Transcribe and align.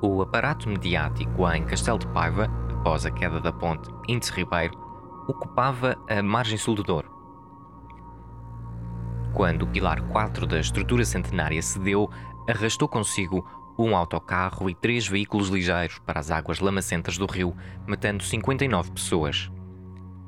O 0.00 0.22
aparato 0.22 0.68
mediático 0.68 1.50
em 1.50 1.64
Castelo 1.64 1.98
de 1.98 2.06
Paiva, 2.08 2.48
após 2.70 3.04
a 3.04 3.10
queda 3.10 3.40
da 3.40 3.52
ponte 3.52 3.90
Índice 4.06 4.32
Ribeiro, 4.32 4.78
ocupava 5.26 5.96
a 6.08 6.22
margem 6.22 6.56
sul 6.56 6.76
do 6.76 6.84
Douro. 6.84 7.10
Quando 9.34 9.62
o 9.62 9.66
pilar 9.66 10.00
4 10.02 10.46
da 10.46 10.60
estrutura 10.60 11.04
centenária 11.04 11.60
cedeu, 11.60 12.08
arrastou 12.48 12.88
consigo 12.88 13.44
um 13.76 13.96
autocarro 13.96 14.70
e 14.70 14.74
três 14.74 15.06
veículos 15.06 15.48
ligeiros 15.48 15.98
para 15.98 16.20
as 16.20 16.30
águas 16.30 16.60
lamacentas 16.60 17.18
do 17.18 17.26
rio, 17.26 17.56
matando 17.84 18.22
59 18.22 18.92
pessoas. 18.92 19.50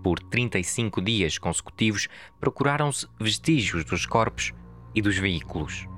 Por 0.02 0.18
35 0.18 1.00
dias 1.00 1.38
consecutivos, 1.38 2.08
procuraram-se 2.40 3.06
vestígios 3.20 3.84
dos 3.84 4.04
corpos 4.04 4.52
e 4.94 5.00
dos 5.00 5.16
veículos. 5.16 5.89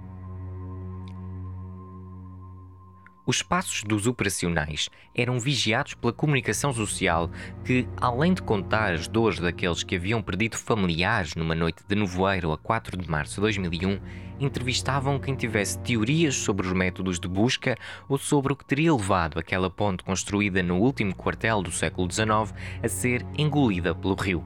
Os 3.25 3.41
passos 3.41 3.85
dos 3.85 4.09
operacionais 4.09 4.89
eram 5.15 5.39
vigiados 5.39 5.95
pela 5.95 6.12
comunicação 6.12 6.73
social 6.73 7.31
que, 7.65 7.87
além 7.97 8.35
de 8.35 8.43
contar 8.43 8.93
as 8.93 9.07
dores 9.07 9.39
daqueles 9.39 9.85
que 9.85 9.95
haviam 9.95 10.21
perdido 10.21 10.59
familiares 10.59 11.37
numa 11.37 11.55
noite 11.55 11.85
de 11.87 11.95
nevoeiro 11.95 12.51
a 12.51 12.59
4 12.59 12.97
de 12.97 13.09
março 13.09 13.37
de 13.37 13.43
2001, 13.43 14.01
entrevistavam 14.41 15.21
quem 15.21 15.37
tivesse 15.37 15.79
teorias 15.79 16.35
sobre 16.35 16.67
os 16.67 16.73
métodos 16.73 17.21
de 17.21 17.29
busca 17.29 17.77
ou 18.09 18.19
sobre 18.19 18.55
o 18.55 18.57
que 18.57 18.65
teria 18.65 18.93
levado 18.93 19.39
aquela 19.39 19.70
ponte 19.70 20.03
construída 20.03 20.61
no 20.61 20.79
último 20.79 21.15
quartel 21.15 21.62
do 21.62 21.70
século 21.70 22.11
XIX 22.11 22.53
a 22.83 22.89
ser 22.89 23.25
engolida 23.39 23.95
pelo 23.95 24.17
rio. 24.17 24.45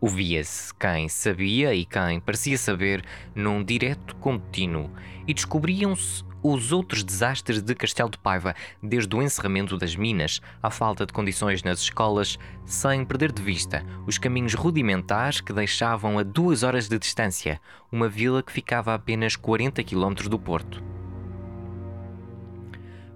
Ouvia-se 0.00 0.72
quem 0.74 1.08
sabia 1.08 1.74
e 1.74 1.84
quem 1.84 2.20
parecia 2.20 2.56
saber 2.56 3.04
num 3.34 3.64
direto 3.64 4.14
contínuo, 4.16 4.90
e 5.26 5.34
descobriam-se 5.34 6.24
os 6.42 6.72
outros 6.72 7.04
desastres 7.04 7.62
de 7.62 7.74
Castelo 7.74 8.10
de 8.10 8.18
Paiva, 8.18 8.54
desde 8.82 9.14
o 9.14 9.22
encerramento 9.22 9.76
das 9.76 9.94
minas 9.94 10.40
à 10.62 10.70
falta 10.70 11.06
de 11.06 11.12
condições 11.12 11.62
nas 11.62 11.80
escolas, 11.80 12.38
sem 12.64 13.04
perder 13.04 13.30
de 13.30 13.42
vista 13.42 13.84
os 14.06 14.18
caminhos 14.18 14.54
rudimentares 14.54 15.40
que 15.40 15.52
deixavam 15.52 16.18
a 16.18 16.22
duas 16.22 16.62
horas 16.62 16.88
de 16.88 16.98
distância 16.98 17.60
uma 17.90 18.08
vila 18.08 18.42
que 18.42 18.52
ficava 18.52 18.92
a 18.92 18.94
apenas 19.02 19.36
40 19.36 19.82
km 19.82 20.14
do 20.28 20.38
Porto. 20.38 20.82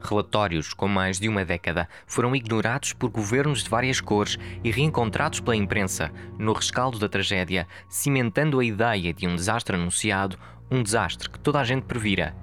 Relatórios 0.01 0.75
com 0.75 0.87
mais 0.87 1.19
de 1.19 1.29
uma 1.29 1.45
década 1.45 1.89
foram 2.07 2.37
ignorados 2.37 2.93
por 2.93 3.11
governos 3.11 3.65
de 3.65 3.71
várias 3.71 4.01
cores 4.01 4.39
e 4.63 4.71
reencontrados 4.71 5.41
pela 5.41 5.57
imprensa 5.57 6.13
no 6.39 6.53
rescaldo 6.53 6.99
da 6.99 7.09
tragédia, 7.09 7.67
cimentando 7.89 8.61
a 8.61 8.65
ideia 8.65 9.13
de 9.13 9.27
um 9.27 9.35
desastre 9.35 9.75
anunciado, 9.75 10.39
um 10.71 10.83
desastre 10.83 11.31
que 11.31 11.39
toda 11.39 11.59
a 11.59 11.65
gente 11.65 11.85
previra 11.85 12.37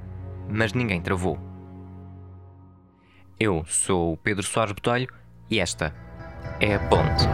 mas 0.54 0.72
ninguém 0.72 1.02
travou. 1.02 1.38
Eu 3.40 3.64
sou 3.68 4.14
o 4.14 4.18
Pedro 4.18 4.44
Soares 4.44 4.72
Botelho 4.72 5.08
e 5.50 5.60
esta 5.60 5.94
é 6.60 6.76
a 6.76 6.80
Ponte. 6.80 7.28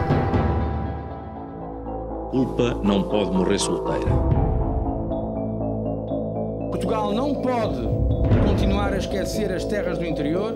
Culpa 2.31 2.75
não 2.81 3.03
pode 3.03 3.31
morrer 3.31 3.59
solteira. 3.59 4.09
Portugal 6.70 7.12
não 7.12 7.36
pode 7.42 7.81
continuar 8.47 8.94
a 8.94 8.97
esquecer 8.97 9.52
as 9.52 9.66
terras 9.66 9.97
do 9.97 10.06
interior, 10.06 10.53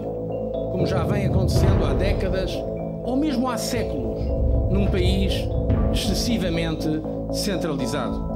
como 0.71 0.87
já 0.87 1.03
vem 1.03 1.25
acontecendo 1.25 1.85
há 1.85 1.93
décadas 1.93 2.51
ou 3.03 3.17
mesmo 3.17 3.49
há 3.49 3.57
séculos, 3.57 4.23
num 4.71 4.87
país 4.89 5.33
excessivamente 5.91 6.87
centralizado. 7.33 8.32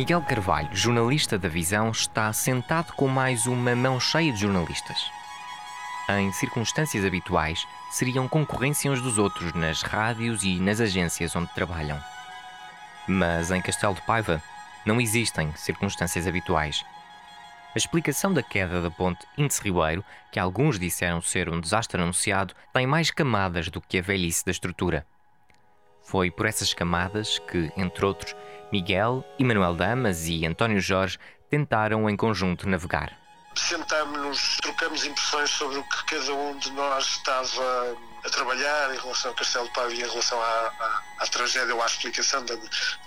Miguel 0.00 0.22
Carvalho, 0.22 0.74
jornalista 0.74 1.38
da 1.38 1.46
Visão, 1.46 1.90
está 1.90 2.32
sentado 2.32 2.94
com 2.94 3.06
mais 3.06 3.46
uma 3.46 3.76
mão 3.76 4.00
cheia 4.00 4.32
de 4.32 4.40
jornalistas. 4.40 5.10
Em 6.08 6.32
circunstâncias 6.32 7.04
habituais, 7.04 7.66
seriam 7.90 8.26
concorrência 8.26 8.90
uns 8.90 9.02
dos 9.02 9.18
outros 9.18 9.52
nas 9.52 9.82
rádios 9.82 10.42
e 10.42 10.58
nas 10.58 10.80
agências 10.80 11.36
onde 11.36 11.52
trabalham. 11.52 12.00
Mas 13.06 13.50
em 13.50 13.60
Castelo 13.60 13.92
de 13.92 14.00
Paiva 14.00 14.42
não 14.86 15.02
existem 15.02 15.54
circunstâncias 15.54 16.26
habituais. 16.26 16.82
A 17.74 17.76
explicação 17.76 18.32
da 18.32 18.42
queda 18.42 18.80
da 18.80 18.90
ponte 18.90 19.26
Índice 19.36 19.62
Ribeiro, 19.62 20.02
que 20.32 20.40
alguns 20.40 20.78
disseram 20.78 21.20
ser 21.20 21.50
um 21.50 21.60
desastre 21.60 22.00
anunciado, 22.00 22.54
tem 22.72 22.86
mais 22.86 23.10
camadas 23.10 23.68
do 23.68 23.82
que 23.82 23.98
a 23.98 24.02
velhice 24.02 24.46
da 24.46 24.50
estrutura. 24.50 25.06
Foi 26.02 26.30
por 26.30 26.46
essas 26.46 26.72
camadas 26.72 27.38
que, 27.38 27.70
entre 27.76 28.06
outros, 28.06 28.34
Miguel, 28.72 29.24
Emanuel 29.38 29.74
Damas 29.74 30.26
e 30.26 30.46
António 30.46 30.80
Jorge 30.80 31.18
tentaram 31.48 32.08
em 32.08 32.16
conjunto 32.16 32.68
navegar. 32.68 33.18
Sentámos-nos, 33.54 34.56
trocamos 34.62 35.04
impressões 35.04 35.50
sobre 35.50 35.78
o 35.78 35.82
que 35.84 36.04
cada 36.04 36.32
um 36.32 36.56
de 36.58 36.70
nós 36.72 37.04
estava 37.04 37.96
a 38.24 38.30
trabalhar 38.30 38.94
em 38.94 38.98
relação 38.98 39.30
ao 39.30 39.36
Castelo 39.36 39.66
de 39.66 39.72
Paiva 39.72 39.94
e 39.94 40.02
em 40.02 40.08
relação 40.08 40.40
à, 40.40 40.44
à, 40.44 41.02
à, 41.18 41.26
tragédia 41.26 41.74
ou 41.74 41.82
à 41.82 41.86
explicação 41.86 42.44
da, 42.44 42.54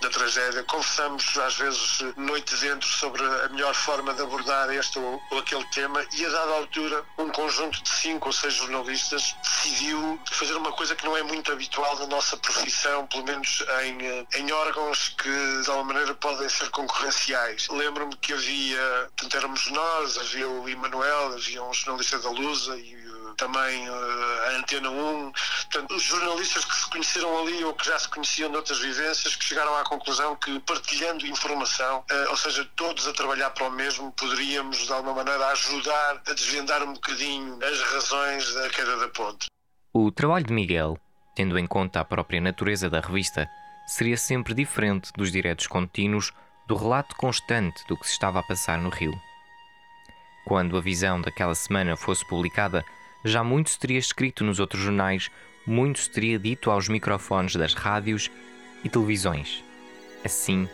da 0.01 0.09
tragédia. 0.09 0.63
Conversamos 0.63 1.38
às 1.38 1.56
vezes 1.56 2.00
noite 2.18 2.56
dentro 2.57 2.88
sobre 2.88 3.23
a 3.23 3.50
melhor 3.50 3.73
forma 3.73 4.13
de 4.13 4.22
abordar 4.22 4.69
este 4.72 5.00
ou, 5.00 5.22
ou, 5.31 5.40
aquele 5.40 5.66
tema 5.66 6.06
e 6.13 6.25
a 6.25 6.29
dada 6.29 6.52
altura 6.53 7.03
um 7.18 7.29
conjunto 7.29 7.81
de 7.81 7.90
cinco 7.90 8.28
ou 8.28 8.34
seis 8.34 8.53
jornalistas 8.53 9.35
decidiu 9.44 10.19
fazer 10.31 10.56
uma 10.56 10.72
coisa 10.72 10.96
que 10.96 11.06
não 11.06 11.16
é 11.16 11.23
muito 11.23 11.52
habitual 11.52 11.97
na 12.00 12.07
nossa 12.07 12.38
profissão, 12.38 13.06
pelo 13.07 13.23
menos 13.23 13.63
em, 13.84 14.28
em 14.40 14.52
órgãos 14.52 15.09
que 15.18 15.62
de 15.62 15.69
alguma 15.69 15.94
maneira 15.94 16.13
podem 16.16 16.47
ser 16.50 16.69
concorrenciais. 16.69 17.68
Lembro-me 17.69 18.16
que 18.18 18.34
havia, 18.34 19.09
portanto 19.18 19.38
éramos 19.38 19.72
nós, 19.72 20.18
havia 20.18 20.47
o 20.47 20.68
Emanuel, 20.68 21.34
havia 21.34 21.63
um 21.63 21.73
jornalista 21.73 22.19
da 22.19 22.29
Lusa 22.29 22.78
e 22.78 23.03
também 23.34 23.90
uh, 23.90 23.94
a 23.94 24.58
Antena 24.58 24.90
1. 24.90 25.32
Portanto, 25.32 25.96
os 25.96 26.04
jornalistas 26.04 26.66
que 26.66 26.76
se 26.76 26.90
conheceram 26.90 27.42
ali 27.42 27.64
ou 27.64 27.74
que 27.74 27.86
já 27.86 27.98
se 28.00 28.10
conheciam 28.10 28.50
de 28.50 28.58
outras 28.58 28.80
vivências, 28.80 29.36
que 29.36 29.44
chegaram 29.44 29.76
à 29.78 29.84
conclusão 29.84 30.36
que 30.36 30.60
partilhando 30.62 31.26
informação, 31.28 32.00
uh, 32.00 32.30
ou 32.30 32.38
seja, 32.38 32.68
todos 32.76 33.08
a 33.08 33.14
trabalhar 33.14 33.50
para 33.52 33.68
o 33.68 33.72
mesmo, 33.72 34.12
poderíamos 34.14 34.78
de 34.78 34.92
alguma 34.94 35.16
maneira 35.16 35.48
ajudar 35.48 36.22
a 36.28 36.34
desvendar 36.34 36.84
um 36.84 36.94
bocadinho 36.94 37.60
as 37.64 37.82
razões 37.82 38.54
da 38.54 38.70
queda 38.70 38.98
da 38.98 39.08
ponte. 39.10 39.48
O 39.94 40.12
trabalho 40.12 40.46
de 40.46 40.54
Miguel, 40.54 40.98
tendo 41.36 41.58
em 41.58 41.68
conta 41.68 42.00
a 42.00 42.06
própria 42.06 42.42
natureza 42.42 42.90
da 42.90 43.00
revista, 43.00 43.50
seria 43.86 44.18
sempre 44.18 44.54
diferente 44.54 45.12
dos 45.16 45.32
diretos 45.32 45.68
contínuos 45.68 46.32
do 46.68 46.76
relato 46.76 47.16
constante 47.16 47.86
do 47.88 47.98
que 47.98 48.06
se 48.06 48.14
estava 48.14 48.40
a 48.40 48.44
passar 48.44 48.78
no 48.80 48.90
Rio. 48.90 49.14
Quando 50.46 50.78
a 50.78 50.82
visão 50.82 51.22
daquela 51.22 51.56
semana 51.56 51.96
fosse 51.96 52.26
publicada, 52.26 52.84
já 53.23 53.44
muito 53.44 53.69
se 53.69 53.79
teria 53.79 54.00
escrito 54.00 54.44
nos 54.44 54.59
outros 54.59 54.81
jornais, 54.81 55.29
muito 55.66 56.00
se 56.00 56.09
teria 56.09 56.38
dito 56.38 56.69
aos 56.69 56.88
microfones 56.88 57.56
das 57.56 57.73
rádios 57.73 58.29
e 58.84 58.89
televisões. 58.89 59.63
Assim, 60.23 60.67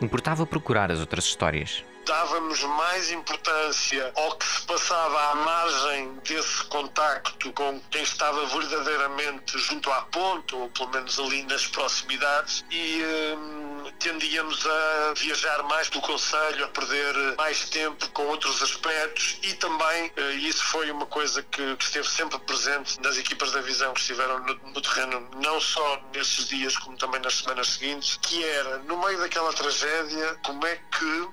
importava 0.00 0.46
procurar 0.46 0.90
as 0.90 1.00
outras 1.00 1.24
histórias 1.24 1.84
dávamos 2.10 2.60
mais 2.64 3.12
importância 3.12 4.12
ao 4.16 4.36
que 4.36 4.44
se 4.44 4.62
passava 4.62 5.30
à 5.30 5.34
margem 5.36 6.14
desse 6.24 6.64
contacto 6.64 7.52
com 7.52 7.80
quem 7.88 8.02
estava 8.02 8.46
verdadeiramente 8.46 9.56
junto 9.56 9.88
à 9.92 10.02
ponte, 10.02 10.54
ou 10.56 10.68
pelo 10.70 10.88
menos 10.90 11.20
ali 11.20 11.44
nas 11.44 11.68
proximidades, 11.68 12.64
e 12.68 13.04
hum, 13.36 13.69
tendíamos 14.00 14.66
a 14.66 15.14
viajar 15.14 15.62
mais 15.64 15.88
pelo 15.88 16.02
Conselho, 16.02 16.64
a 16.64 16.68
perder 16.68 17.36
mais 17.36 17.68
tempo 17.68 18.08
com 18.10 18.26
outros 18.26 18.62
aspectos, 18.62 19.38
e 19.42 19.54
também, 19.54 20.10
eh, 20.16 20.32
isso 20.32 20.64
foi 20.64 20.90
uma 20.90 21.06
coisa 21.06 21.42
que, 21.42 21.76
que 21.76 21.84
esteve 21.84 22.08
sempre 22.08 22.38
presente 22.40 23.00
nas 23.00 23.16
equipas 23.18 23.52
da 23.52 23.60
visão 23.60 23.92
que 23.92 24.00
estiveram 24.00 24.38
no, 24.40 24.54
no 24.54 24.80
terreno, 24.80 25.28
não 25.36 25.60
só 25.60 26.02
nesses 26.14 26.48
dias, 26.48 26.76
como 26.78 26.96
também 26.96 27.20
nas 27.20 27.34
semanas 27.34 27.68
seguintes, 27.68 28.18
que 28.22 28.42
era, 28.42 28.78
no 28.78 28.98
meio 28.98 29.18
daquela 29.18 29.52
tragédia, 29.52 30.38
como 30.44 30.66
é 30.66 30.76
que 30.76 31.28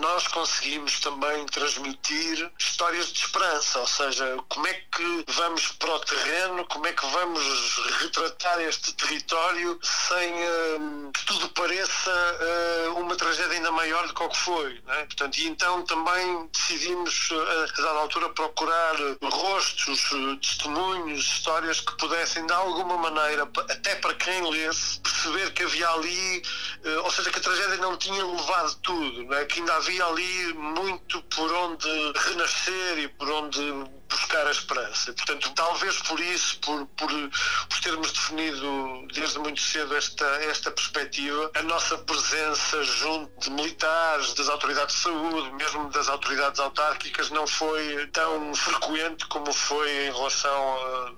nós 0.00 0.26
conseguimos 0.28 1.00
também 1.00 1.44
transmitir 1.46 2.50
histórias 2.58 3.12
de 3.12 3.20
esperança, 3.20 3.78
ou 3.80 3.86
seja, 3.86 4.36
como 4.48 4.66
é 4.66 4.74
que 4.74 5.24
vamos 5.28 5.68
para 5.72 5.94
o 5.94 6.00
terreno, 6.00 6.64
como 6.66 6.86
é 6.86 6.92
que 6.92 7.06
vamos 7.06 7.76
retratar 8.00 8.60
este 8.60 8.92
território 8.94 9.78
sem 9.82 10.32
uh, 10.32 11.12
que 11.12 11.24
tudo 11.26 11.48
pareça 11.50 12.10
uh, 12.10 13.00
uma 13.00 13.16
tragédia 13.16 13.56
ainda 13.56 13.70
maior 13.70 14.06
do 14.06 14.14
que 14.14 14.22
o 14.22 14.28
que 14.28 14.38
foi. 14.38 14.80
Né? 14.86 15.04
Portanto, 15.06 15.38
e 15.38 15.46
então 15.46 15.82
também 15.82 16.48
decidimos, 16.52 17.30
a 17.32 17.82
dada 17.82 17.98
altura, 18.00 18.28
procurar 18.30 18.94
rostos, 19.22 20.10
testemunhos, 20.40 21.24
histórias 21.24 21.80
que 21.80 21.96
pudessem, 21.96 22.46
de 22.46 22.52
alguma 22.52 22.96
maneira, 22.96 23.48
até 23.70 23.94
para 23.96 24.14
quem 24.14 24.50
lesse, 24.50 25.00
perceber 25.00 25.52
que 25.52 25.62
havia 25.62 25.88
ali, 25.90 26.42
uh, 26.84 27.04
ou 27.04 27.10
seja, 27.10 27.30
que 27.30 27.38
a 27.38 27.42
tragédia 27.42 27.76
não 27.78 27.96
tinha 27.96 28.24
levado 28.24 28.74
tudo? 28.82 29.26
Que 29.56 29.60
ainda 29.60 29.74
havia 29.74 30.04
ali 30.04 30.52
muito 30.52 31.22
por 31.34 31.50
onde 31.50 31.88
renascer 32.14 32.98
e 32.98 33.08
por 33.08 33.30
onde 33.30 33.60
buscar 34.06 34.46
a 34.46 34.50
esperança. 34.50 35.14
Portanto, 35.14 35.50
talvez 35.54 35.98
por 36.02 36.20
isso, 36.20 36.60
por, 36.60 36.86
por, 36.88 37.08
por 37.08 37.80
termos 37.80 38.12
definido 38.12 39.06
desde 39.14 39.38
muito 39.38 39.60
cedo 39.60 39.96
esta, 39.96 40.26
esta 40.42 40.70
perspectiva, 40.70 41.50
a 41.54 41.62
nossa 41.62 41.96
presença 41.96 42.84
junto 42.84 43.32
de 43.40 43.50
militares, 43.50 44.34
das 44.34 44.48
autoridades 44.50 44.94
de 44.94 45.02
saúde, 45.02 45.50
mesmo 45.52 45.88
das 45.88 46.08
autoridades 46.08 46.60
autárquicas, 46.60 47.30
não 47.30 47.46
foi 47.46 48.06
tão 48.08 48.54
frequente 48.54 49.26
como 49.28 49.50
foi 49.54 49.90
em 50.08 50.12
relação 50.12 50.52
a, 50.52 51.12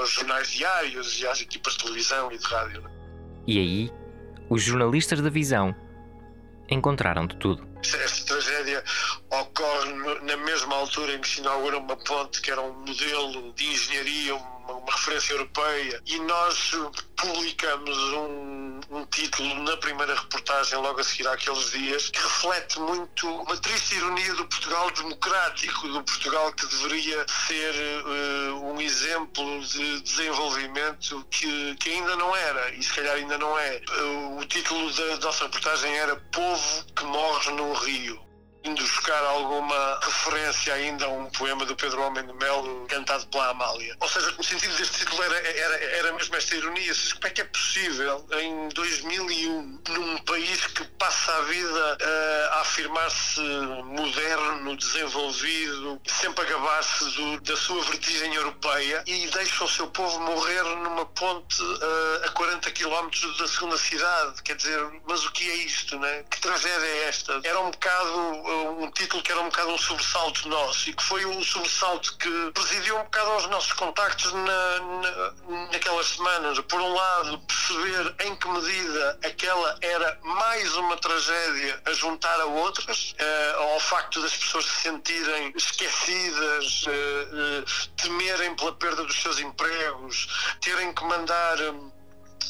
aos 0.00 0.10
jornais 0.10 0.50
diários 0.50 1.20
e 1.20 1.26
às 1.26 1.40
equipas 1.40 1.74
de 1.74 1.84
televisão 1.84 2.32
e 2.32 2.38
de 2.38 2.46
rádio. 2.46 2.84
E 3.46 3.58
aí, 3.60 3.92
os 4.50 4.64
jornalistas 4.64 5.20
da 5.20 5.30
visão 5.30 5.85
encontraram 6.68 7.26
de 7.26 7.36
tudo. 7.36 7.66
Esta 7.82 8.26
tragédia 8.26 8.82
ocorre 9.30 9.92
na 10.22 10.36
mesma 10.38 10.76
altura 10.76 11.14
em 11.14 11.20
que 11.20 11.28
se 11.28 11.40
inaugura 11.40 11.78
uma 11.78 11.96
ponte 11.96 12.40
que 12.40 12.50
era 12.50 12.60
um 12.60 12.72
modelo 12.72 13.52
de 13.52 13.66
engenharia, 13.66 14.34
uma, 14.66 14.74
uma 14.74 14.92
referência 14.92 15.32
europeia, 15.32 16.02
e 16.06 16.18
nós 16.20 16.72
publicamos 17.16 17.96
um, 17.96 18.80
um, 18.90 19.06
título 19.06 19.62
na 19.62 19.76
primeira 19.76 20.14
reportagem, 20.14 20.78
logo 20.78 21.00
a 21.00 21.04
seguir 21.04 21.26
àqueles 21.28 21.70
dias, 21.70 22.10
que 22.10 22.20
reflete 22.20 22.78
muito 22.80 23.28
uma 23.28 23.56
triste 23.56 23.94
ironia 23.96 24.34
do 24.34 24.46
Portugal 24.46 24.90
democrático, 24.90 25.88
do 25.88 26.02
Portugal 26.02 26.52
que 26.52 26.66
deveria 26.66 27.24
ser 27.46 27.74
uh, 28.04 28.72
um 28.72 28.80
exemplo 28.80 29.64
de 29.64 30.00
desenvolvimento 30.02 31.24
que, 31.30 31.74
que 31.76 31.90
ainda 31.90 32.16
não 32.16 32.34
era, 32.36 32.70
e 32.74 32.82
se 32.82 32.92
calhar 32.92 33.14
ainda 33.14 33.38
não 33.38 33.58
é. 33.58 33.80
Uh, 33.90 34.38
o 34.38 34.44
título 34.44 34.92
da 34.92 35.16
nossa 35.18 35.44
reportagem 35.44 35.96
era 35.96 36.16
Povo 36.32 36.84
que 36.94 37.04
morre 37.04 37.50
num 37.52 37.72
rio 37.72 38.25
indo 38.66 38.82
buscar 38.82 39.22
alguma 39.24 40.00
referência 40.02 40.74
ainda 40.74 41.06
a 41.06 41.08
um 41.08 41.26
poema 41.30 41.64
do 41.64 41.76
Pedro 41.76 42.02
Homem 42.02 42.26
de 42.26 42.32
Melo 42.32 42.86
cantado 42.88 43.26
pela 43.28 43.50
Amália. 43.50 43.96
Ou 44.00 44.08
seja, 44.08 44.34
o 44.36 44.42
sentido 44.42 44.76
deste 44.76 44.98
título 44.98 45.22
era, 45.22 45.36
era, 45.36 45.84
era 45.98 46.12
mesmo 46.12 46.36
esta 46.36 46.56
ironia. 46.56 46.92
Como 47.14 47.26
é 47.26 47.30
que 47.30 47.40
é 47.40 47.44
possível, 47.44 48.26
em 48.32 48.68
2001, 48.70 49.80
num 49.88 50.18
país 50.18 50.66
que 50.66 50.84
passa 50.98 51.32
a 51.32 51.40
vida 51.42 51.98
uh, 52.00 52.54
a 52.54 52.60
afirmar-se 52.60 53.40
moderno, 53.84 54.76
desenvolvido, 54.76 56.00
sempre 56.06 56.44
a 56.44 56.48
gabar-se 56.48 57.40
da 57.42 57.56
sua 57.56 57.82
vertigem 57.84 58.34
europeia 58.34 59.02
e 59.06 59.26
deixa 59.28 59.64
o 59.64 59.68
seu 59.68 59.86
povo 59.88 60.20
morrer 60.20 60.62
numa 60.62 61.06
ponte 61.06 61.62
uh, 61.62 62.24
a 62.24 62.28
40 62.30 62.70
km 62.72 63.08
da 63.38 63.46
segunda 63.46 63.76
cidade? 63.76 64.42
Quer 64.42 64.56
dizer, 64.56 64.80
mas 65.06 65.24
o 65.24 65.32
que 65.32 65.48
é 65.50 65.56
isto, 65.56 65.98
né? 65.98 66.24
Que 66.30 66.40
tragédia 66.40 66.86
é 66.86 67.08
esta? 67.08 67.40
Era 67.44 67.60
um 67.60 67.70
bocado 67.70 68.55
um 68.56 68.90
título 68.90 69.22
que 69.22 69.32
era 69.32 69.40
um 69.40 69.46
bocado 69.46 69.70
um 69.70 69.78
sobressalto 69.78 70.48
nosso 70.48 70.90
e 70.90 70.92
que 70.92 71.02
foi 71.02 71.24
um 71.26 71.42
sobressalto 71.42 72.16
que 72.18 72.50
presidiu 72.52 72.98
um 72.98 73.04
bocado 73.04 73.30
aos 73.32 73.46
nossos 73.48 73.72
contactos 73.72 74.32
na, 74.32 74.78
na, 74.80 75.66
naquelas 75.72 76.06
semanas. 76.08 76.58
Por 76.60 76.80
um 76.80 76.94
lado, 76.94 77.38
perceber 77.40 78.14
em 78.24 78.36
que 78.36 78.48
medida 78.48 79.18
aquela 79.24 79.78
era 79.80 80.18
mais 80.22 80.74
uma 80.76 80.96
tragédia 80.96 81.82
a 81.84 81.92
juntar 81.92 82.40
a 82.40 82.46
outras, 82.46 83.12
uh, 83.12 83.62
ao 83.72 83.80
facto 83.80 84.20
das 84.22 84.36
pessoas 84.36 84.64
se 84.66 84.82
sentirem 84.82 85.52
esquecidas, 85.56 86.84
uh, 86.86 86.90
uh, 86.90 87.96
temerem 87.96 88.54
pela 88.56 88.72
perda 88.72 89.04
dos 89.04 89.20
seus 89.20 89.38
empregos, 89.38 90.56
terem 90.60 90.92
que 90.94 91.04
mandar. 91.04 91.60
Um, 91.60 91.95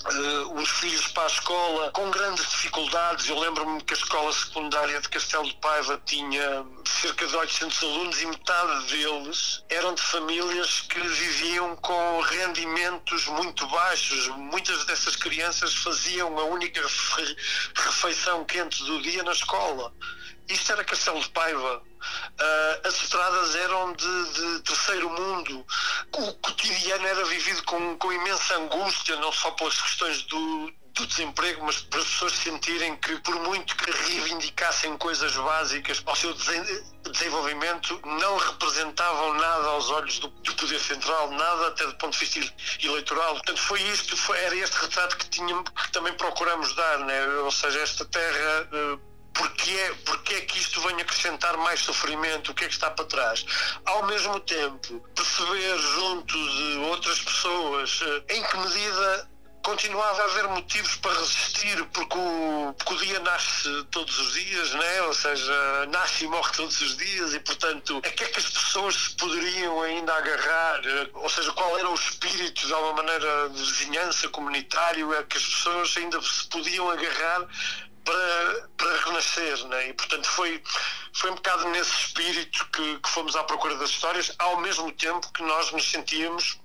Uh, 0.08 0.61
os 0.61 0.69
filhos 0.70 1.08
para 1.08 1.25
a 1.25 1.26
escola 1.26 1.91
com 1.91 2.08
grandes 2.11 2.49
dificuldades. 2.49 3.29
Eu 3.29 3.38
lembro-me 3.41 3.82
que 3.82 3.93
a 3.93 3.97
escola 3.97 4.32
secundária 4.32 5.00
de 5.00 5.08
Castelo 5.08 5.44
de 5.44 5.55
Paiva 5.56 6.00
tinha 6.06 6.64
cerca 6.87 7.26
de 7.26 7.35
800 7.35 7.82
alunos 7.82 8.23
e 8.23 8.26
metade 8.26 8.87
deles 8.87 9.64
eram 9.69 9.94
de 9.94 10.03
famílias 10.03 10.82
que 10.82 11.00
viviam 11.00 11.75
com 11.76 12.20
rendimentos 12.20 13.26
muito 13.26 13.67
baixos. 13.67 14.29
Muitas 14.29 14.85
dessas 14.85 15.17
crianças 15.17 15.75
faziam 15.75 16.38
a 16.38 16.44
única 16.44 16.81
refeição 17.75 18.44
quente 18.44 18.85
do 18.85 19.03
dia 19.03 19.25
na 19.25 19.32
escola. 19.32 19.93
Isto 20.48 20.72
era 20.72 20.84
Castelo 20.84 21.20
de 21.20 21.28
Paiva. 21.31 21.82
Uh, 21.82 22.87
as 22.88 22.94
estradas 23.02 23.56
eram 23.56 23.93
de, 23.94 24.32
de, 24.32 24.60
terceiro 24.60 25.10
mundo. 25.10 25.66
O 26.12 26.32
cotidiano 26.34 27.06
era 27.06 27.25
vivido 27.25 27.62
com, 27.64 27.96
com 27.98 28.12
imensa 28.12 28.56
angústia, 28.56 29.16
não 29.16 29.32
só 29.32 29.50
pelas 29.52 29.81
questões 29.81 30.22
do, 30.22 30.72
do 30.96 31.06
desemprego, 31.06 31.64
mas 31.64 31.81
para 31.81 32.00
as 32.00 32.06
pessoas 32.06 32.32
sentirem 32.32 32.96
que, 32.96 33.19
por 33.20 33.34
muito 33.40 33.76
que 33.76 33.90
reivindicassem 33.90 34.96
coisas 34.98 35.34
básicas 35.34 36.02
ao 36.06 36.14
seu 36.14 36.32
desenvolvimento, 36.32 38.00
não 38.04 38.37
representavam 38.38 39.34
nada 39.34 39.69
aos 39.69 39.90
olhos 39.90 40.19
do, 40.20 40.28
do, 40.28 40.54
Poder 40.54 40.81
Central, 40.81 41.31
nada 41.32 41.69
até 41.69 41.87
do 41.87 41.94
ponto 41.96 42.16
de 42.16 42.25
vista 42.25 42.54
eleitoral. 42.82 43.34
Portanto, 43.34 43.60
foi 43.60 43.82
isto, 43.82 44.16
foi, 44.16 44.38
era 44.38 44.56
este 44.56 44.76
retrato 44.76 45.16
que, 45.16 45.28
tínhamos, 45.28 45.69
que 45.70 45.93
também 45.93 46.14
procuramos 46.14 46.75
dar, 46.75 46.98
né? 47.00 47.26
ou 47.38 47.50
seja, 47.50 47.81
esta 47.81 48.04
terra. 48.04 48.69
Uh, 48.72 49.16
porque 49.37 49.71
é, 49.71 49.94
porque 50.05 50.35
é 50.35 50.41
que 50.43 50.59
isto 50.59 50.81
vem 50.81 51.00
acrescentar 51.00 51.56
mais 51.59 51.81
sofrimento, 51.81 52.53
o 52.53 52.55
que 52.55 52.65
é 52.65 52.69
que 52.69 52.75
está 52.75 52.91
para 52.91 53.05
trás. 53.05 53.44
Ao 53.85 54.06
mesmo 54.06 54.41
tempo, 54.41 55.00
perceber 55.15 55.79
junto 55.79 56.33
de 56.33 56.79
outras 56.79 57.21
pessoas 57.21 58.00
eh, 58.03 58.35
em 58.35 58.43
que 58.43 58.56
medida 58.59 59.29
continuava 59.67 60.23
a 60.23 60.25
haver 60.27 60.47
motivos 60.47 60.94
para 60.99 61.12
resistir, 61.19 61.85
porque 61.87 62.17
o, 62.17 62.73
porque 62.79 62.94
o 62.94 62.99
dia 62.99 63.19
nasce 63.19 63.69
todos 63.91 64.17
os 64.17 64.33
dias, 64.35 64.73
né? 64.75 65.03
ou 65.03 65.12
seja, 65.12 65.87
nasce 65.91 66.25
e 66.25 66.29
morre 66.29 66.53
todos 66.53 66.81
os 66.81 66.97
dias, 66.97 67.35
e 67.35 67.41
portanto, 67.41 68.00
a 68.05 68.09
que 68.09 68.23
é 68.23 68.29
que 68.29 68.39
as 68.39 68.49
pessoas 68.49 68.94
se 68.94 69.17
poderiam 69.17 69.82
ainda 69.82 70.15
agarrar? 70.15 70.82
Ou 71.15 71.29
seja, 71.29 71.53
qual 71.53 71.77
era 71.77 71.91
o 71.91 71.94
espírito 71.94 72.65
de 72.65 72.73
alguma 72.73 73.03
maneira 73.03 73.49
de 73.49 73.59
vizinhança 73.59 74.29
comunitário, 74.29 75.12
é 75.12 75.25
que 75.25 75.37
as 75.37 75.44
pessoas 75.44 75.97
ainda 75.97 76.23
se 76.23 76.47
podiam 76.47 76.89
agarrar 76.89 77.49
para, 78.06 78.69
para 78.79 79.05
renascer, 79.05 79.67
né? 79.67 79.88
e 79.88 79.93
portanto 79.93 80.26
foi, 80.29 80.62
foi 81.12 81.31
um 81.32 81.35
bocado 81.35 81.69
nesse 81.69 81.91
espírito 81.91 82.67
que, 82.73 82.99
que 83.00 83.08
fomos 83.11 83.37
à 83.37 83.44
procura 83.44 83.76
das 83.76 83.91
histórias, 83.91 84.32
ao 84.38 84.58
mesmo 84.61 84.91
tempo 84.93 85.31
que 85.32 85.43
nós 85.43 85.70
nos 85.73 85.91
sentíamos 85.91 86.58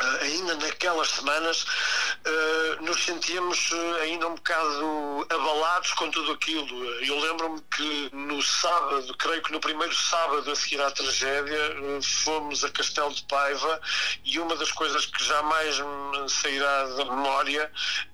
Uh, 0.00 0.24
ainda 0.24 0.56
naquelas 0.56 1.10
semanas 1.10 1.64
uh, 1.64 2.82
nos 2.82 3.04
sentíamos 3.04 3.70
uh, 3.72 3.94
ainda 4.00 4.26
um 4.26 4.34
bocado 4.34 5.26
abalados 5.28 5.92
com 5.92 6.10
tudo 6.10 6.32
aquilo. 6.32 6.84
Eu 7.02 7.20
lembro-me 7.20 7.60
que 7.76 8.10
no 8.12 8.42
sábado, 8.42 9.14
creio 9.18 9.42
que 9.42 9.52
no 9.52 9.60
primeiro 9.60 9.94
sábado 9.94 10.50
a 10.50 10.56
seguir 10.56 10.80
à 10.80 10.90
tragédia, 10.90 11.76
fomos 12.24 12.64
a 12.64 12.70
Castelo 12.70 13.12
de 13.12 13.22
Paiva 13.24 13.80
e 14.24 14.40
uma 14.40 14.56
das 14.56 14.72
coisas 14.72 15.04
que 15.04 15.22
jamais 15.22 15.78
me 15.78 16.28
sairá 16.28 16.84
da 16.86 17.04
memória 17.04 17.70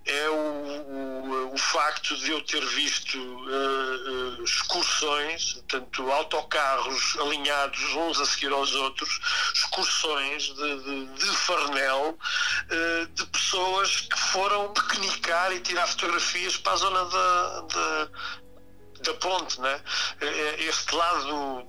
é 0.08 0.30
o, 0.30 0.34
o, 0.34 1.54
o 1.54 1.58
facto 1.58 2.16
de 2.16 2.30
eu 2.30 2.40
ter 2.42 2.64
visto 2.64 3.18
excursões, 4.42 5.62
tanto 5.68 6.10
autocarros 6.10 7.16
alinhados 7.20 7.94
uns 7.94 8.20
a 8.20 8.26
seguir 8.26 8.52
aos 8.52 8.74
outros, 8.74 9.20
excursões 9.54 10.44
de, 10.44 10.82
de, 10.82 11.06
de 11.14 11.36
Farnel, 11.36 12.18
uh, 12.18 13.06
de 13.14 13.26
pessoas 13.26 14.00
que 14.00 14.18
foram 14.18 14.72
piquenicar 14.72 15.52
e 15.52 15.60
tirar 15.60 15.86
fotografias 15.86 16.56
para 16.56 16.72
a 16.72 16.76
zona 16.76 17.04
da, 17.04 17.60
da 17.60 18.08
da 19.00 19.14
ponte, 19.14 19.60
né? 19.60 19.80
Este 20.58 20.92
lado 20.92 21.64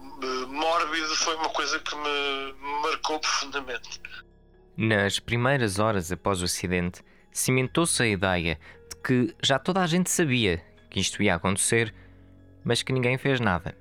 mórbido 0.48 1.16
foi 1.16 1.36
uma 1.36 1.50
coisa 1.50 1.80
que 1.80 1.96
me 1.96 2.54
marcou 2.82 3.20
profundamente. 3.20 4.02
Nas 4.76 5.20
primeiras 5.20 5.78
horas 5.78 6.12
após 6.12 6.42
o 6.42 6.46
acidente, 6.46 7.04
cimentou-se 7.32 8.02
a 8.02 8.08
ideia 8.08 8.60
de 8.90 8.96
que 9.02 9.36
já 9.42 9.58
toda 9.58 9.82
a 9.82 9.88
gente 9.88 10.10
sabia 10.10 10.64
que 10.90 11.00
isto 11.00 11.22
ia 11.22 11.36
acontecer 11.36 11.94
mas 12.64 12.84
que 12.84 12.94
ninguém 12.94 13.18
fez 13.18 13.40
nada. 13.40 13.76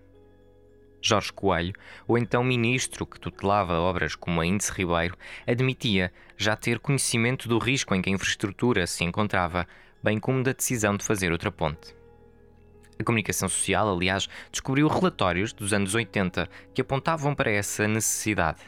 Jorge 1.00 1.32
Coelho, 1.32 1.74
o 2.06 2.18
então 2.18 2.42
ministro 2.42 3.06
que 3.06 3.20
tutelava 3.20 3.74
obras 3.74 4.14
como 4.14 4.40
a 4.40 4.46
Índice 4.46 4.72
Ribeiro, 4.72 5.16
admitia 5.46 6.12
já 6.36 6.56
ter 6.56 6.78
conhecimento 6.80 7.48
do 7.48 7.58
risco 7.58 7.94
em 7.94 8.02
que 8.02 8.10
a 8.10 8.12
infraestrutura 8.12 8.86
se 8.86 9.04
encontrava, 9.04 9.66
bem 10.02 10.18
como 10.18 10.42
da 10.42 10.52
decisão 10.52 10.96
de 10.96 11.04
fazer 11.04 11.30
outra 11.30 11.52
ponte. 11.52 11.94
A 12.98 13.04
comunicação 13.04 13.48
social, 13.48 13.94
aliás, 13.94 14.28
descobriu 14.50 14.88
relatórios 14.88 15.52
dos 15.52 15.72
anos 15.72 15.94
80 15.94 16.48
que 16.74 16.80
apontavam 16.80 17.32
para 17.32 17.50
essa 17.50 17.86
necessidade. 17.86 18.60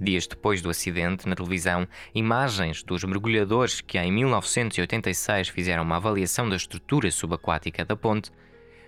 Dias 0.00 0.26
depois 0.26 0.60
do 0.60 0.70
acidente, 0.70 1.28
na 1.28 1.36
televisão, 1.36 1.86
imagens 2.14 2.82
dos 2.82 3.04
mergulhadores 3.04 3.80
que 3.80 3.98
em 3.98 4.10
1986 4.10 5.48
fizeram 5.48 5.82
uma 5.82 5.96
avaliação 5.96 6.48
da 6.48 6.56
estrutura 6.56 7.10
subaquática 7.10 7.84
da 7.84 7.96
ponte 7.96 8.30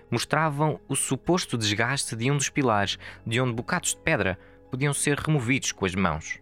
mostravam 0.09 0.79
o 0.87 0.95
suposto 0.95 1.57
desgaste 1.57 2.15
de 2.15 2.31
um 2.31 2.37
dos 2.37 2.49
pilares, 2.49 2.97
de 3.25 3.39
onde 3.41 3.53
bocados 3.53 3.91
de 3.91 3.97
pedra 3.97 4.39
podiam 4.69 4.93
ser 4.93 5.17
removidos 5.19 5.71
com 5.71 5.85
as 5.85 5.95
mãos. 5.95 6.39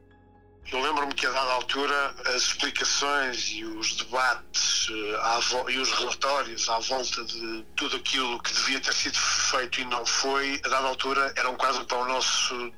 Eu 0.71 0.81
lembro-me 0.81 1.13
que 1.13 1.27
a 1.27 1.29
dada 1.29 1.53
altura 1.53 2.15
as 2.25 2.41
explicações 2.41 3.51
e 3.51 3.63
os 3.63 3.97
debates 3.97 4.89
uh, 4.89 5.69
e 5.69 5.77
os 5.77 5.91
relatórios 5.91 6.67
à 6.69 6.79
volta 6.79 7.23
de 7.23 7.63
tudo 7.75 7.97
aquilo 7.97 8.41
que 8.41 8.51
devia 8.51 8.79
ter 8.79 8.93
sido 8.93 9.15
feito 9.15 9.81
e 9.81 9.85
não 9.85 10.03
foi, 10.05 10.59
a 10.65 10.69
dada 10.69 10.87
altura 10.87 11.31
eram 11.37 11.55
quase 11.55 11.83
para 11.83 11.99
o 11.99 12.07
nosso 12.07 12.73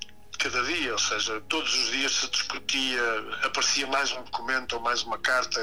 cada 0.49 0.63
dia, 0.63 0.93
ou 0.93 0.99
seja, 0.99 1.41
todos 1.49 1.73
os 1.73 1.91
dias 1.91 2.11
se 2.13 2.29
discutia, 2.29 3.01
aparecia 3.43 3.85
mais 3.87 4.11
um 4.13 4.21
documento 4.23 4.73
ou 4.77 4.81
mais 4.81 5.03
uma 5.03 5.17
carta 5.17 5.59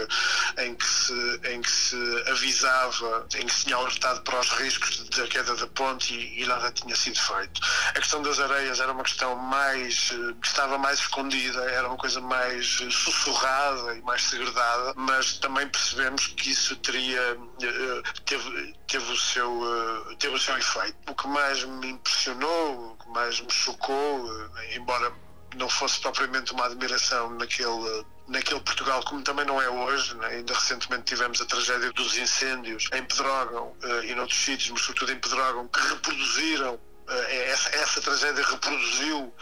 em 0.59 0.75
que 0.75 0.87
se, 0.87 1.41
em 1.45 1.63
que 1.63 1.71
se 1.71 2.25
avisava, 2.29 3.27
em 3.37 3.47
que 3.47 3.55
se 3.55 3.65
tinha 3.65 3.77
alertado 3.77 4.21
para 4.21 4.41
os 4.41 4.49
riscos 4.51 5.09
da 5.09 5.27
queda 5.27 5.57
da 5.57 5.67
ponte 5.69 6.15
e, 6.15 6.43
e 6.43 6.47
nada 6.47 6.71
tinha 6.71 6.95
sido 6.95 7.19
feito. 7.19 7.61
A 7.89 7.93
questão 7.95 8.21
das 8.23 8.39
areias 8.39 8.79
era 8.79 8.93
uma 8.93 9.03
questão 9.03 9.35
mais 9.37 10.11
que 10.11 10.47
estava 10.47 10.77
mais 10.77 10.99
escondida, 10.99 11.63
era 11.71 11.89
uma 11.89 11.97
coisa 11.97 12.21
mais 12.21 12.67
sussurrada 12.91 13.95
e 13.95 14.03
mais 14.03 14.23
segredada, 14.23 14.93
mas 14.97 15.39
também 15.39 15.67
percebemos 15.67 16.27
que 16.27 16.51
isso 16.51 16.77
teria 16.77 17.39
eh, 17.63 18.03
teve, 18.27 18.75
teve 18.87 19.13
o 19.13 19.17
seu 19.17 20.11
eh, 20.11 20.17
teve 20.19 20.35
o 20.35 20.39
seu 20.39 20.57
efeito. 20.57 20.97
O 21.09 21.15
que 21.15 21.27
mais 21.29 21.65
me 21.65 21.91
impressionou, 21.91 22.93
o 22.93 22.97
que 22.97 23.09
mais 23.11 23.41
me 23.41 23.51
chocou, 23.51 24.51
eh, 24.59 24.77
embora 24.77 25.13
não 25.57 25.69
fosse 25.69 26.01
propriamente 26.01 26.53
uma 26.53 26.67
admiração 26.67 27.31
naquele 27.31 28.05
naquele 28.29 28.61
Portugal, 28.61 29.03
como 29.05 29.23
também 29.23 29.45
não 29.45 29.61
é 29.61 29.69
hoje, 29.69 30.15
né? 30.17 30.27
ainda 30.29 30.55
recentemente 30.55 31.05
tivemos 31.05 31.41
a 31.41 31.45
tragédia 31.45 31.93
dos 31.93 32.17
incêndios 32.17 32.89
em 32.95 33.05
Pedrógão 33.05 33.77
uh, 33.83 34.05
e 34.05 34.15
noutros 34.15 34.39
sítios, 34.39 34.71
mas 34.71 34.81
sobretudo 34.81 35.13
em 35.13 35.21
Pedrógão, 35.21 35.69
que 35.69 35.81
reproduziram, 35.81 36.75
uh, 36.75 37.13
essa, 37.51 37.69
essa 37.77 38.01
tragédia 38.01 38.43
reproduziu 38.43 39.35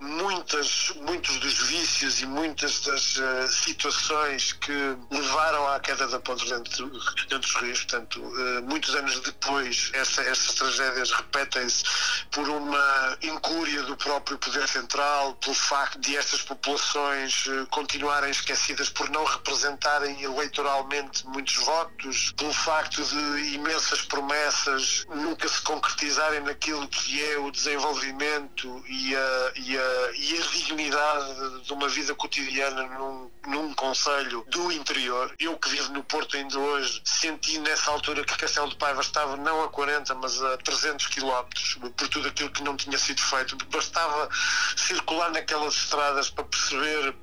muitas, 0.00 0.92
muitos 0.96 1.38
dos 1.38 1.58
vícios 1.68 2.20
e 2.20 2.26
muitas 2.26 2.80
das 2.80 3.16
uh, 3.16 3.48
situações 3.48 4.52
que 4.52 4.72
levaram 5.10 5.66
à 5.68 5.80
queda 5.80 6.06
da 6.08 6.20
ponte 6.20 6.48
dentro, 6.48 6.88
dentro 6.88 7.38
dos 7.38 7.54
rios. 7.56 7.84
Portanto, 7.84 8.20
uh, 8.20 8.62
muitos 8.62 8.94
anos 8.94 9.20
depois, 9.20 9.90
essa, 9.94 10.22
essas 10.22 10.54
tragédias 10.54 11.10
repetem-se 11.12 11.84
por 12.30 12.48
uma 12.48 13.18
incúria 13.22 13.82
do 13.82 13.96
próprio 13.96 14.38
Poder 14.38 14.68
Central, 14.68 15.34
pelo 15.36 15.54
facto 15.54 15.98
de 16.00 16.16
estas 16.16 16.42
populações 16.42 17.46
uh, 17.46 17.66
continuarem 17.68 18.30
esquecidas 18.30 18.90
por 18.90 19.08
não 19.10 19.24
representarem 19.24 20.22
eleitoralmente 20.22 21.26
muitos 21.26 21.56
votos, 21.56 22.32
pelo 22.36 22.52
facto 22.52 23.02
de 23.02 23.54
imensas 23.54 24.02
promessas 24.02 25.06
nunca 25.14 25.48
se 25.48 25.60
concretizarem 25.62 26.40
naquilo 26.40 26.86
que 26.88 27.22
é 27.24 27.38
o 27.38 27.50
desenvolvimento 27.50 28.84
e 28.88 29.16
a, 29.16 29.52
e 29.56 29.78
a 29.78 29.85
e 30.16 30.38
a 30.38 30.46
dignidade 30.46 31.60
de 31.62 31.72
uma 31.72 31.88
vida 31.88 32.14
cotidiana 32.14 32.82
num, 32.98 33.30
num 33.46 33.74
conselho 33.74 34.44
do 34.48 34.72
interior. 34.72 35.34
Eu 35.38 35.56
que 35.58 35.68
vivo 35.68 35.92
no 35.92 36.02
Porto 36.04 36.36
ainda 36.36 36.58
hoje, 36.58 37.00
senti 37.04 37.58
nessa 37.58 37.90
altura 37.90 38.24
que 38.24 38.36
Castelo 38.36 38.68
de 38.68 38.76
Paiva 38.76 39.00
estava 39.00 39.36
não 39.36 39.64
a 39.64 39.68
40, 39.68 40.14
mas 40.14 40.42
a 40.42 40.56
300 40.58 41.06
quilómetros, 41.08 41.78
por 41.96 42.08
tudo 42.08 42.28
aquilo 42.28 42.50
que 42.50 42.62
não 42.62 42.76
tinha 42.76 42.98
sido 42.98 43.20
feito. 43.20 43.56
Bastava 43.70 44.28
circular 44.76 45.30
naquelas 45.30 45.74
estradas 45.74 46.30
para 46.30 46.44
perceber 46.44 47.14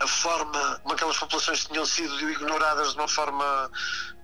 a 0.00 0.06
forma 0.06 0.80
como 0.82 0.94
aquelas 0.94 1.16
populações 1.18 1.64
tinham 1.64 1.86
sido 1.86 2.30
ignoradas 2.30 2.92
de 2.92 2.98
uma 2.98 3.08
forma 3.08 3.70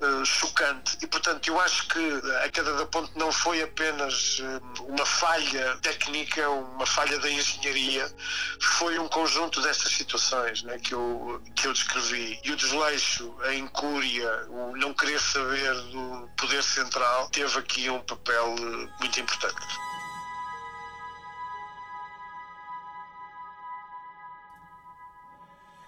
uh, 0.01 0.25
chocante. 0.25 0.99
E, 1.03 1.07
portanto, 1.07 1.49
eu 1.49 1.61
acho 1.61 1.87
que 1.89 2.21
a 2.45 2.49
queda 2.51 2.75
da 2.75 2.87
ponte 2.87 3.11
não 3.17 3.31
foi 3.31 3.63
apenas 3.63 4.39
uh, 4.41 4.85
uma 4.85 5.07
falha 5.07 5.77
técnica, 5.83 6.49
uma 6.49 6.87
falha 6.87 7.19
da 7.19 7.31
engenharia, 7.31 8.13
foi 8.61 8.99
um 8.99 9.09
conjunto 9.09 9.61
destas 9.61 9.93
situações 9.93 10.63
né, 10.63 10.79
que, 10.79 10.93
eu, 10.93 11.43
que 11.55 11.67
eu 11.67 11.73
descrevi. 11.73 12.41
E 12.45 12.53
o 12.53 12.57
desleixo, 12.57 13.35
a 13.43 13.55
incúria, 13.55 14.47
o 14.49 14.77
não 14.77 14.93
querer 14.95 15.21
saber 15.21 15.75
do 15.75 16.29
poder 16.37 16.63
central, 16.63 17.29
teve 17.31 17.59
aqui 17.59 17.91
um 17.91 18.01
papel 18.01 18.55
uh, 18.55 18.91
muito 19.01 19.21
importante. 19.21 19.90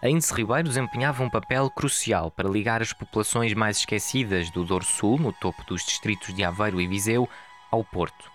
A 0.03 0.09
Índice 0.09 0.35
Ribeiro 0.35 0.65
desempenhava 0.65 1.23
um 1.23 1.31
papel 1.31 1.71
crucial 1.71 2.29
para 2.29 2.49
ligar 2.49 2.83
as 2.83 2.93
populações 2.93 3.55
mais 3.55 3.77
esquecidas 3.77 4.51
do 4.51 4.65
Douro 4.65 4.85
Sul, 4.85 5.17
no 5.17 5.33
topo 5.33 5.65
dos 5.65 5.85
distritos 5.85 6.35
de 6.35 6.43
Aveiro 6.43 6.81
e 6.81 6.89
Viseu, 6.89 7.29
ao 7.71 7.85
Porto. 7.85 8.29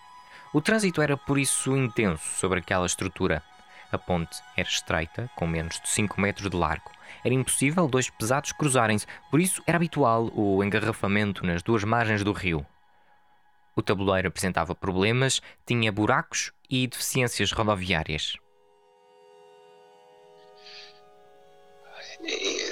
O 0.53 0.61
trânsito 0.61 1.01
era 1.01 1.17
por 1.17 1.37
isso 1.37 1.75
intenso 1.75 2.23
sobre 2.37 2.59
aquela 2.59 2.85
estrutura. 2.85 3.43
A 3.91 3.97
ponte 3.97 4.41
era 4.55 4.67
estreita, 4.67 5.29
com 5.35 5.45
menos 5.45 5.77
de 5.81 5.89
5 5.89 6.21
metros 6.21 6.49
de 6.49 6.55
largo. 6.55 6.89
Era 7.21 7.33
impossível 7.33 7.85
dois 7.85 8.09
pesados 8.09 8.53
cruzarem-se, 8.53 9.05
por 9.29 9.41
isso 9.41 9.61
era 9.67 9.75
habitual 9.75 10.31
o 10.33 10.63
engarrafamento 10.63 11.45
nas 11.45 11.61
duas 11.61 11.83
margens 11.83 12.23
do 12.23 12.31
rio. 12.31 12.65
O 13.75 13.81
tabuleiro 13.81 14.29
apresentava 14.29 14.73
problemas, 14.73 15.41
tinha 15.65 15.91
buracos 15.91 16.53
e 16.69 16.87
deficiências 16.87 17.51
rodoviárias. 17.51 18.37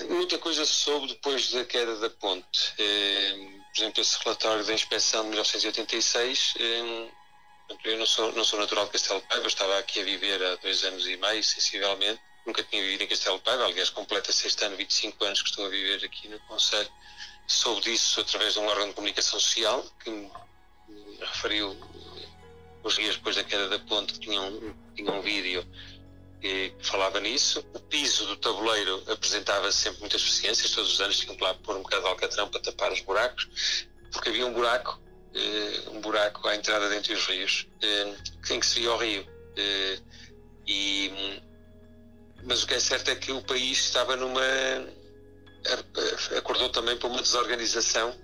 Muita 0.10 0.38
coisa 0.40 0.66
se 0.66 0.74
soube 0.74 1.08
depois 1.08 1.52
da 1.52 1.64
queda 1.66 1.96
da 1.98 2.10
ponte. 2.10 2.74
Eh, 2.78 3.34
por 3.74 3.80
exemplo, 3.80 4.02
esse 4.02 4.18
relatório 4.24 4.66
da 4.66 4.74
inspeção 4.74 5.24
de 5.24 5.30
1986. 5.30 6.54
Eh, 6.60 7.10
eu 7.84 7.98
não 7.98 8.06
sou, 8.06 8.32
não 8.34 8.44
sou 8.44 8.60
natural 8.60 8.86
de 8.86 8.92
Castelo 8.92 9.22
Paiva, 9.22 9.48
estava 9.48 9.78
aqui 9.80 10.00
a 10.00 10.04
viver 10.04 10.44
há 10.44 10.56
dois 10.56 10.84
anos 10.84 11.08
e 11.08 11.18
meio, 11.18 11.44
sensivelmente. 11.44 12.22
Nunca 12.46 12.64
tinha 12.64 12.82
vivido 12.82 13.04
em 13.04 13.08
Castelo 13.08 13.40
Paiva, 13.40 13.66
aliás, 13.66 13.90
completa 13.90 14.30
este 14.30 14.64
ano 14.66 14.76
25 14.78 15.24
anos 15.24 15.42
que 15.42 15.50
estou 15.50 15.66
a 15.66 15.70
viver 15.70 16.04
aqui 16.06 16.28
no 16.28 16.40
Conselho. 16.42 16.90
Soube 17.48 17.82
disso 17.82 18.22
através 18.22 18.54
de 18.54 18.60
um 18.60 18.66
órgão 18.68 18.90
de 18.90 18.94
comunicação 18.94 19.40
social 19.40 19.86
que 20.04 20.10
me 20.10 20.32
referiu 21.20 21.76
os 22.84 22.96
dias 22.96 23.16
depois 23.16 23.36
da 23.36 23.44
queda 23.44 23.68
da 23.68 23.80
ponte 23.80 24.14
que 24.14 24.20
tinha 24.20 24.42
um, 24.42 24.76
tinha 24.96 25.12
um 25.12 25.22
vídeo 25.22 25.66
que 26.42 26.74
falava 26.82 27.20
nisso. 27.20 27.66
O 27.74 27.80
piso 27.80 28.26
do 28.28 28.38
tabuleiro 28.38 29.04
apresentava 29.08 29.72
sempre 29.72 30.02
muitas 30.02 30.22
deficiências, 30.22 30.72
todos 30.72 30.94
os 30.94 31.02
anos 31.02 31.18
tinham 31.18 31.36
que 31.36 31.44
lá 31.44 31.54
pôr 31.56 31.76
um 31.76 31.82
bocado 31.82 32.04
de 32.04 32.10
alcatrão 32.10 32.48
para 32.50 32.62
tapar 32.62 32.92
os 32.92 33.02
buracos, 33.02 33.48
porque 34.12 34.30
havia 34.30 34.46
um 34.46 34.54
buraco, 34.54 35.00
eh, 35.34 35.90
um 35.92 36.02
buraco 36.02 36.48
à 36.48 36.56
entrada 36.56 36.90
dentro 36.90 37.14
dos 37.14 37.26
rios, 37.26 37.68
eh, 37.82 38.14
em 38.50 38.60
que 38.60 38.66
se 38.66 38.80
via 38.80 38.92
o 38.92 38.98
rio. 38.98 39.26
Eh, 39.58 40.00
e, 40.68 41.42
mas 42.44 42.64
o 42.64 42.68
que 42.68 42.74
é 42.74 42.80
certo 42.80 43.10
é 43.10 43.16
que 43.16 43.32
o 43.32 43.42
país 43.42 43.80
estava 43.80 44.16
numa 44.16 44.42
acordou 46.38 46.70
também 46.70 46.96
para 46.96 47.08
uma 47.08 47.24
desorganização 47.24 48.16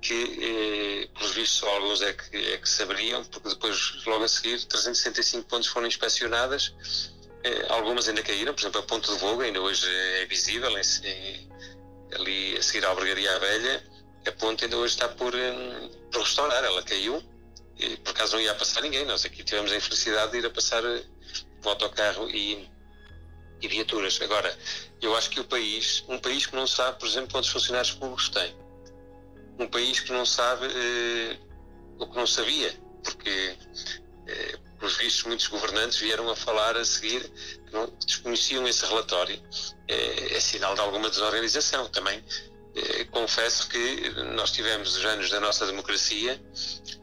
que, 0.00 1.10
pelos 1.18 1.34
vistos, 1.34 1.58
só 1.58 1.68
alguns 1.68 2.00
é 2.00 2.12
que, 2.12 2.36
é 2.36 2.58
que 2.58 2.68
saberiam, 2.68 3.24
porque 3.24 3.48
depois, 3.48 4.04
logo 4.06 4.22
a 4.22 4.28
seguir, 4.28 4.64
365 4.66 5.48
pontos 5.48 5.66
foram 5.66 5.88
inspecionadas 5.88 6.72
algumas 7.68 8.08
ainda 8.08 8.22
caíram, 8.22 8.54
por 8.54 8.60
exemplo, 8.60 8.80
a 8.80 8.82
Ponte 8.84 9.10
de 9.10 9.18
Voga 9.18 9.44
ainda 9.44 9.60
hoje 9.60 9.86
é 10.22 10.26
visível, 10.26 10.70
em, 10.78 11.48
ali 12.14 12.56
a 12.56 12.62
seguir 12.62 12.84
à 12.84 12.88
Albergaria 12.88 13.38
Velha, 13.38 13.82
a 14.26 14.32
ponte 14.32 14.64
ainda 14.64 14.76
hoje 14.76 14.94
está 14.94 15.08
por, 15.08 15.34
um, 15.34 15.88
por 16.10 16.22
restaurar, 16.22 16.62
ela 16.64 16.82
caiu, 16.82 17.22
e 17.78 17.96
por 17.98 18.10
acaso 18.10 18.36
não 18.36 18.42
ia 18.42 18.54
passar 18.54 18.80
ninguém, 18.80 19.04
nós 19.04 19.24
aqui 19.24 19.44
tivemos 19.44 19.70
a 19.72 19.76
infelicidade 19.76 20.32
de 20.32 20.38
ir 20.38 20.46
a 20.46 20.50
passar 20.50 20.82
o 20.84 20.96
eh, 20.96 21.04
autocarro 21.64 22.28
e, 22.30 22.68
e 23.60 23.68
viaturas. 23.68 24.20
Agora, 24.22 24.56
eu 25.00 25.14
acho 25.16 25.30
que 25.30 25.40
o 25.40 25.44
país, 25.44 26.04
um 26.08 26.18
país 26.18 26.46
que 26.46 26.56
não 26.56 26.66
sabe, 26.66 26.98
por 26.98 27.06
exemplo, 27.06 27.32
quantos 27.32 27.50
funcionários 27.50 27.92
públicos 27.92 28.28
tem, 28.30 28.56
um 29.58 29.66
país 29.68 30.00
que 30.00 30.12
não 30.12 30.24
sabe 30.24 30.66
eh, 30.66 31.38
o 31.98 32.06
que 32.06 32.16
não 32.16 32.26
sabia, 32.26 32.74
porque 33.04 33.56
eh, 34.26 34.58
pelos 34.78 34.96
vistos, 34.96 35.24
muitos 35.24 35.46
governantes 35.48 35.98
vieram 35.98 36.28
a 36.30 36.36
falar 36.36 36.76
a 36.76 36.84
seguir 36.84 37.22
que 37.66 37.72
não 37.72 37.86
desconheciam 38.04 38.66
esse 38.66 38.84
relatório. 38.84 39.40
É, 39.88 40.36
é 40.36 40.40
sinal 40.40 40.74
de 40.74 40.80
alguma 40.80 41.10
desorganização 41.10 41.88
também. 41.88 42.22
É, 42.74 43.04
confesso 43.04 43.68
que 43.70 44.10
nós 44.34 44.52
tivemos 44.52 44.96
os 44.96 45.04
anos 45.06 45.30
da 45.30 45.40
nossa 45.40 45.64
democracia 45.66 46.38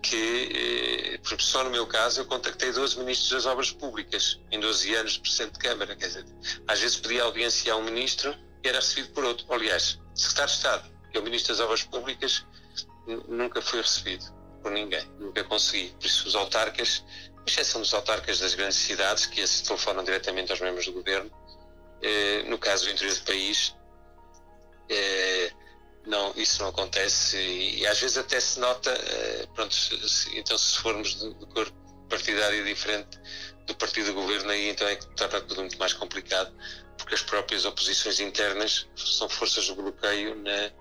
que, 0.03 1.19
é, 1.19 1.37
só 1.39 1.63
no 1.63 1.71
meu 1.71 1.87
caso, 1.87 2.21
eu 2.21 2.25
contactei 2.25 2.71
12 2.71 2.99
ministros 2.99 3.31
das 3.31 3.45
obras 3.47 3.71
públicas 3.71 4.39
em 4.51 4.59
12 4.59 4.93
anos 4.93 5.13
de 5.13 5.21
Presidente 5.21 5.53
de 5.53 5.59
Câmara. 5.59 5.95
Quer 5.95 6.07
dizer, 6.07 6.25
às 6.67 6.79
vezes 6.79 6.97
pedia 6.97 7.23
audiência 7.23 7.73
a 7.73 7.75
um 7.75 7.83
ministro 7.83 8.35
e 8.63 8.67
era 8.67 8.77
recebido 8.79 9.13
por 9.13 9.25
outro. 9.25 9.51
Aliás, 9.51 9.99
Secretário 10.13 10.51
de 10.51 10.57
Estado, 10.57 10.91
que 11.11 11.17
é 11.17 11.19
o 11.19 11.23
Ministro 11.23 11.53
das 11.53 11.59
Obras 11.59 11.83
Públicas, 11.83 12.45
nunca 13.27 13.61
foi 13.61 13.81
recebido 13.81 14.25
por 14.61 14.71
ninguém, 14.71 15.05
nunca 15.19 15.43
consegui. 15.43 15.89
Por 15.99 16.05
isso, 16.05 16.27
os 16.27 16.35
autarcas 16.35 17.03
exceção 17.45 17.81
dos 17.81 17.93
autarcas 17.93 18.39
das 18.39 18.55
grandes 18.55 18.77
cidades, 18.77 19.25
que 19.25 19.41
esses 19.41 19.61
telefonam 19.61 20.03
diretamente 20.03 20.51
aos 20.51 20.61
membros 20.61 20.85
do 20.85 20.93
governo. 20.93 21.31
Eh, 22.01 22.43
no 22.43 22.57
caso 22.57 22.85
do 22.85 22.91
interior 22.91 23.15
do 23.15 23.23
país, 23.23 23.75
eh, 24.89 25.51
não, 26.05 26.33
isso 26.35 26.61
não 26.61 26.69
acontece 26.69 27.37
e, 27.37 27.79
e, 27.79 27.87
às 27.87 27.99
vezes 27.99 28.17
até 28.17 28.39
se 28.39 28.59
nota, 28.59 28.91
eh, 28.91 29.47
pronto, 29.53 29.73
se, 29.73 30.37
então 30.37 30.57
se 30.57 30.77
formos 30.79 31.15
de, 31.15 31.33
de 31.33 31.45
cor 31.47 31.71
partidária 32.09 32.63
diferente 32.63 33.17
do 33.65 33.75
partido 33.75 34.07
do 34.07 34.13
governo, 34.13 34.51
aí 34.51 34.69
então 34.69 34.87
é 34.87 34.95
que 34.95 35.07
torna 35.15 35.39
tudo 35.41 35.61
muito 35.61 35.79
mais 35.79 35.93
complicado, 35.93 36.53
porque 36.97 37.15
as 37.15 37.21
próprias 37.21 37.65
oposições 37.65 38.19
internas 38.19 38.89
são 38.95 39.29
forças 39.29 39.63
de 39.63 39.73
bloqueio 39.73 40.35
na, 40.35 40.71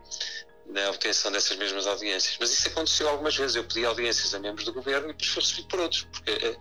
na 0.67 0.91
obtenção 0.91 1.31
dessas 1.31 1.57
mesmas 1.57 1.87
audiências. 1.87 2.37
Mas 2.41 2.53
isso 2.53 2.69
aconteceu 2.69 3.09
algumas 3.09 3.37
vezes. 3.37 3.57
Eu 3.57 3.65
pedi 3.65 3.85
audiências 3.85 4.35
a 4.35 4.39
membros 4.39 4.65
do 4.65 4.73
governo 4.73 5.11
e 5.11 5.13
depois 5.13 5.29
foi 5.29 5.43
recebido 5.43 5.69
por 5.69 5.81
outros, 5.81 6.03
porque 6.13 6.57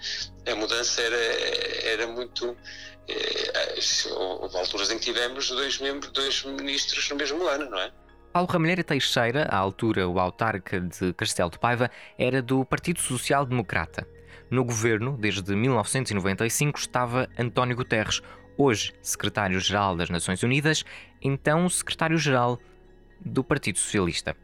a, 0.48 0.51
a 0.51 0.55
mudança 0.55 1.01
era, 1.01 1.15
era 1.15 2.08
muito. 2.08 2.55
É, 3.08 3.79
houve 4.13 4.58
alturas 4.58 4.91
em 4.91 4.98
que 4.98 5.05
tivemos 5.05 5.50
dois, 5.50 5.79
membros, 5.79 6.12
dois 6.12 6.43
ministros 6.43 7.10
no 7.10 7.15
mesmo 7.15 7.48
ano, 7.48 7.70
não 7.70 7.79
é? 7.79 7.91
Paulo 8.31 8.48
Ramalheira 8.50 8.84
Teixeira, 8.84 9.43
à 9.50 9.58
altura 9.58 10.08
o 10.08 10.17
autarca 10.17 10.79
de 10.79 11.13
Castelo 11.13 11.50
de 11.50 11.60
Paiva, 11.60 11.91
era 12.17 12.41
do 12.41 12.63
Partido 12.63 13.01
Social 13.01 13.46
Democrata. 13.46 14.08
No 14.50 14.63
governo, 14.63 15.17
desde 15.20 15.53
1995, 15.53 16.79
estava 16.79 17.29
António 17.38 17.75
Guterres, 17.75 18.22
hoje 18.58 18.93
secretário-geral 19.01 19.98
das 19.98 20.10
Nações 20.10 20.43
Unidas, 20.43 20.86
então 21.22 21.67
secretário-geral 21.67 22.58
do 23.23 23.43
Partido 23.43 23.77
Socialista. 23.77 24.35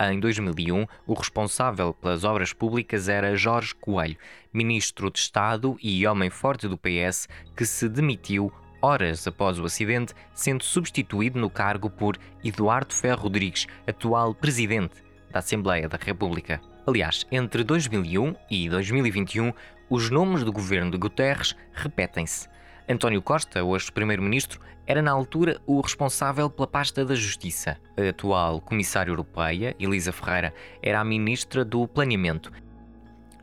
Em 0.00 0.20
2001, 0.20 0.86
o 1.06 1.14
responsável 1.14 1.92
pelas 1.92 2.22
obras 2.22 2.52
públicas 2.52 3.08
era 3.08 3.36
Jorge 3.36 3.74
Coelho, 3.74 4.16
ministro 4.52 5.10
de 5.10 5.18
Estado 5.18 5.76
e 5.82 6.06
homem 6.06 6.30
forte 6.30 6.68
do 6.68 6.78
PS, 6.78 7.28
que 7.56 7.66
se 7.66 7.88
demitiu 7.88 8.52
horas 8.80 9.26
após 9.26 9.58
o 9.58 9.64
acidente, 9.64 10.14
sendo 10.32 10.62
substituído 10.62 11.38
no 11.38 11.50
cargo 11.50 11.90
por 11.90 12.16
Eduardo 12.44 12.94
Ferro 12.94 13.22
Rodrigues, 13.22 13.66
atual 13.86 14.34
presidente 14.34 15.02
da 15.30 15.40
Assembleia 15.40 15.88
da 15.88 15.98
República. 16.00 16.60
Aliás, 16.86 17.26
entre 17.30 17.64
2001 17.64 18.34
e 18.48 18.68
2021, 18.68 19.52
os 19.90 20.10
nomes 20.10 20.44
do 20.44 20.52
governo 20.52 20.90
de 20.90 20.98
Guterres 20.98 21.56
repetem-se. 21.72 22.48
António 22.90 23.20
Costa, 23.20 23.62
hoje 23.62 23.92
Primeiro-Ministro, 23.92 24.62
era 24.86 25.02
na 25.02 25.10
altura 25.10 25.60
o 25.66 25.78
responsável 25.82 26.48
pela 26.48 26.66
pasta 26.66 27.04
da 27.04 27.14
Justiça. 27.14 27.78
A 27.94 28.08
atual 28.08 28.62
Comissária 28.62 29.10
Europeia, 29.10 29.76
Elisa 29.78 30.10
Ferreira, 30.10 30.54
era 30.82 30.98
a 30.98 31.04
Ministra 31.04 31.66
do 31.66 31.86
Planeamento. 31.86 32.50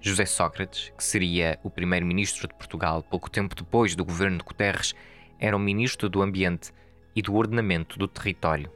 José 0.02 0.26
Sócrates, 0.26 0.92
que 0.98 1.04
seria 1.04 1.60
o 1.64 1.70
Primeiro-Ministro 1.70 2.48
de 2.48 2.56
Portugal 2.56 3.04
pouco 3.04 3.30
tempo 3.30 3.54
depois 3.54 3.96
do 3.96 4.04
governo 4.04 4.40
de 4.40 4.44
Guterres, 4.44 4.96
era 5.40 5.56
o 5.56 5.60
Ministro 5.60 6.10
do 6.10 6.24
Ambiente 6.24 6.72
e 7.16 7.22
do 7.22 7.36
Ordenamento 7.36 8.00
do 8.00 8.08
Território. 8.08 8.72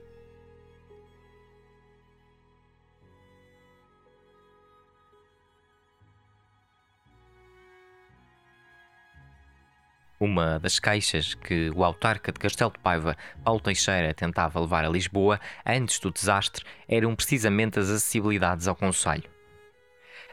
Uma 10.22 10.60
das 10.60 10.80
queixas 10.80 11.34
que 11.34 11.72
o 11.74 11.82
autarca 11.82 12.30
de 12.34 12.40
Castelo 12.40 12.72
de 12.72 12.80
Paiva, 12.80 13.16
Paulo 13.42 13.62
Teixeira, 13.62 14.14
tentava 14.14 14.60
levar 14.60 14.84
a 14.84 14.90
Lisboa 14.90 15.40
antes 15.66 15.98
do 15.98 16.12
desastre 16.12 16.66
eram 16.90 17.16
precisamente 17.16 17.80
as 17.80 17.90
acessibilidades 17.90 18.68
ao 18.68 18.76
Conselho. 18.76 19.24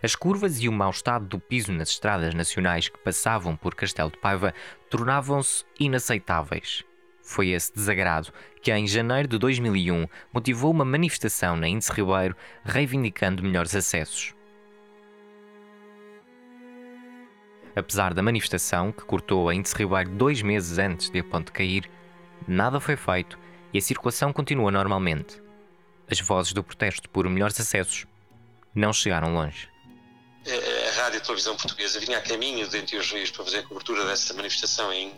As 0.02 0.16
curvas 0.16 0.60
e 0.60 0.68
o 0.68 0.72
mau 0.72 0.90
estado 0.90 1.26
do 1.26 1.38
piso 1.38 1.72
nas 1.72 1.90
estradas 1.90 2.34
nacionais 2.34 2.88
que 2.88 2.98
passavam 2.98 3.54
por 3.54 3.76
Castelo 3.76 4.10
de 4.10 4.18
Paiva 4.18 4.52
tornavam-se 4.90 5.64
inaceitáveis. 5.78 6.82
Foi 7.22 7.50
esse 7.50 7.72
desagrado 7.72 8.32
que, 8.60 8.72
em 8.72 8.88
janeiro 8.88 9.28
de 9.28 9.38
2001, 9.38 10.08
motivou 10.32 10.72
uma 10.72 10.84
manifestação 10.84 11.56
na 11.56 11.68
Índice 11.68 11.92
Ribeiro 11.92 12.36
reivindicando 12.64 13.40
melhores 13.40 13.74
acessos. 13.74 14.35
Apesar 17.76 18.14
da 18.14 18.22
manifestação, 18.22 18.90
que 18.90 19.04
cortou 19.04 19.50
a 19.50 19.54
Índice 19.54 19.76
Ribeiro 19.76 20.08
dois 20.08 20.40
meses 20.40 20.78
antes 20.78 21.10
de 21.10 21.18
a 21.18 21.24
ponte 21.24 21.52
cair, 21.52 21.90
nada 22.48 22.80
foi 22.80 22.96
feito 22.96 23.38
e 23.70 23.76
a 23.76 23.82
circulação 23.82 24.32
continua 24.32 24.70
normalmente. 24.70 25.42
As 26.10 26.18
vozes 26.18 26.54
do 26.54 26.64
protesto 26.64 27.10
por 27.10 27.28
melhores 27.28 27.60
acessos 27.60 28.06
não 28.74 28.94
chegaram 28.94 29.34
longe. 29.34 29.68
A 30.46 31.02
Rádio 31.02 31.18
e 31.18 31.20
Televisão 31.20 31.54
Portuguesa 31.54 32.00
vinha 32.00 32.16
a 32.16 32.22
caminho 32.22 32.66
de 32.66 32.78
Entre 32.78 32.96
os 32.96 33.12
Rios 33.12 33.30
para 33.30 33.44
fazer 33.44 33.58
a 33.58 33.62
cobertura 33.64 34.06
dessa 34.06 34.32
manifestação 34.32 34.90
em, 34.90 35.12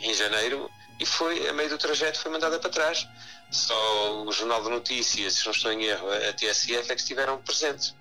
em 0.00 0.14
janeiro 0.14 0.70
e 0.98 1.04
foi, 1.04 1.46
a 1.46 1.52
meio 1.52 1.68
do 1.68 1.76
trajeto, 1.76 2.18
foi 2.18 2.30
mandada 2.30 2.58
para 2.58 2.70
trás. 2.70 3.06
Só 3.50 4.24
o 4.24 4.32
Jornal 4.32 4.62
de 4.62 4.70
Notícias, 4.70 5.34
se 5.34 5.44
não 5.44 5.52
estou 5.52 5.70
em 5.72 5.82
erro, 5.84 6.06
a 6.10 6.32
TSF 6.32 6.90
é 6.90 6.94
que 6.94 7.00
estiveram 7.02 7.36
presentes 7.42 7.94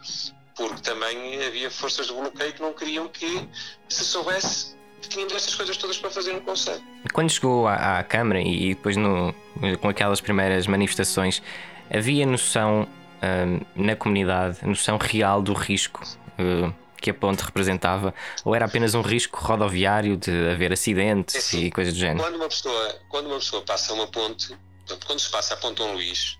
porque 0.67 0.81
também 0.81 1.43
havia 1.43 1.71
forças 1.71 2.07
de 2.07 2.13
bloqueio 2.13 2.53
que 2.53 2.61
não 2.61 2.73
queriam 2.73 3.07
que 3.07 3.47
se 3.89 4.03
soubesse 4.05 4.75
que 5.01 5.09
tínhamos 5.09 5.33
estas 5.33 5.55
coisas 5.55 5.75
todas 5.77 5.97
para 5.97 6.11
fazer 6.11 6.33
no 6.33 6.41
Conselho. 6.41 6.83
Quando 7.11 7.31
chegou 7.31 7.67
à, 7.67 7.99
à 7.99 8.03
Câmara 8.03 8.39
e 8.39 8.75
depois 8.75 8.95
no, 8.95 9.33
com 9.81 9.89
aquelas 9.89 10.21
primeiras 10.21 10.67
manifestações, 10.67 11.41
havia 11.89 12.25
noção 12.25 12.83
uh, 12.83 13.65
na 13.75 13.95
comunidade, 13.95 14.59
noção 14.63 14.97
real 14.97 15.41
do 15.41 15.53
risco 15.53 16.03
uh, 16.37 16.71
que 17.01 17.09
a 17.09 17.13
ponte 17.15 17.43
representava, 17.43 18.13
ou 18.45 18.53
era 18.53 18.65
apenas 18.65 18.93
um 18.93 19.01
risco 19.01 19.39
rodoviário 19.39 20.15
de 20.15 20.49
haver 20.51 20.71
acidentes 20.71 21.35
assim, 21.35 21.65
e 21.65 21.71
coisas 21.71 21.95
do 21.95 21.99
género? 21.99 22.19
Quando 22.19 22.35
uma 22.35 22.47
pessoa, 22.47 22.99
quando 23.09 23.25
uma 23.25 23.39
pessoa 23.39 23.63
passa 23.63 23.91
uma 23.93 24.05
ponte, 24.05 24.55
portanto, 24.85 25.07
quando 25.07 25.19
se 25.19 25.29
passa 25.31 25.55
a 25.55 25.57
Ponte 25.57 25.77
Dom 25.77 25.93
Luís, 25.93 26.37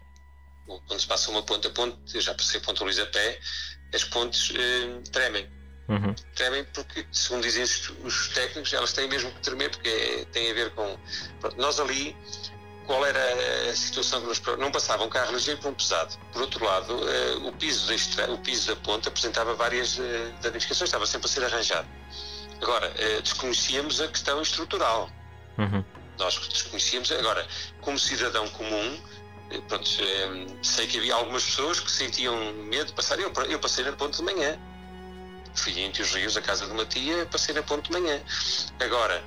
quando 0.88 1.00
se 1.00 1.08
passa 1.08 1.32
uma 1.32 1.42
ponte 1.42 1.68
a 1.68 1.72
ponte, 1.72 1.98
eu 2.14 2.22
já 2.22 2.34
passei 2.34 2.60
a 2.60 2.64
Ponte 2.64 2.84
Luís 2.84 3.00
a 3.00 3.06
pé, 3.08 3.40
as 3.94 4.04
pontes 4.04 4.54
eh, 4.56 5.02
tremem. 5.12 5.48
Uhum. 5.88 6.16
Tremem 6.36 6.64
porque, 6.74 7.06
segundo 7.12 7.44
dizem 7.44 7.64
os 8.04 8.30
técnicos, 8.30 8.72
elas 8.72 8.94
têm 8.94 9.10
mesmo 9.10 9.30
que 9.32 9.42
tremer 9.42 9.70
porque 9.72 9.90
é, 9.90 10.26
tem 10.32 10.50
a 10.52 10.54
ver 10.54 10.72
com. 10.72 10.98
Pronto, 11.42 11.58
nós 11.58 11.80
ali, 11.80 12.16
qual 12.86 13.06
era 13.06 13.70
a 13.70 13.76
situação 13.76 14.22
que 14.22 14.28
nos. 14.28 14.42
Não 14.58 14.72
passava 14.72 15.04
um 15.04 15.10
carro 15.10 15.34
ligeiro 15.34 15.60
para 15.60 15.70
um 15.70 15.74
pesado. 15.74 16.18
Por 16.32 16.42
outro 16.42 16.64
lado, 16.64 16.94
eh, 17.10 17.36
o, 17.44 17.52
piso 17.54 17.88
da 17.88 18.26
o 18.32 18.38
piso 18.38 18.68
da 18.68 18.76
ponte 18.78 19.08
apresentava 19.08 19.54
várias 19.54 20.00
eh, 20.00 20.32
danificações, 20.42 20.88
estava 20.88 21.06
sempre 21.06 21.28
a 21.28 21.30
ser 21.30 21.44
arranjado. 21.44 21.88
Agora, 22.62 22.92
eh, 22.98 23.22
desconhecíamos 23.22 24.00
a 24.00 24.08
questão 24.08 24.42
estrutural. 24.42 25.10
Uhum. 25.58 25.84
Nós 26.18 26.38
desconhecíamos. 26.48 27.12
Agora, 27.12 27.46
como 27.82 28.00
cidadão 28.00 28.48
comum, 28.50 29.00
pronto, 29.68 29.90
eh, 30.00 30.48
sei 30.62 30.88
que 30.88 30.98
havia 30.98 31.16
algumas 31.16 31.44
pessoas 31.44 31.80
que 31.80 31.92
sentiam 31.92 32.54
medo 32.54 32.88
de 32.88 32.94
passar. 32.94 33.20
Eu, 33.20 33.32
eu 33.50 33.60
passei 33.60 33.84
na 33.84 33.92
ponte 33.94 34.18
de 34.18 34.24
manhã. 34.24 34.58
Fui 35.54 35.78
entre 35.80 36.02
os 36.02 36.14
rios, 36.14 36.38
a 36.38 36.42
casa 36.42 36.66
de 36.66 36.72
uma 36.72 36.86
tia, 36.86 37.26
passei 37.26 37.54
na 37.54 37.62
ponte 37.62 37.92
de 37.92 38.00
manhã. 38.00 38.22
Agora, 38.80 39.22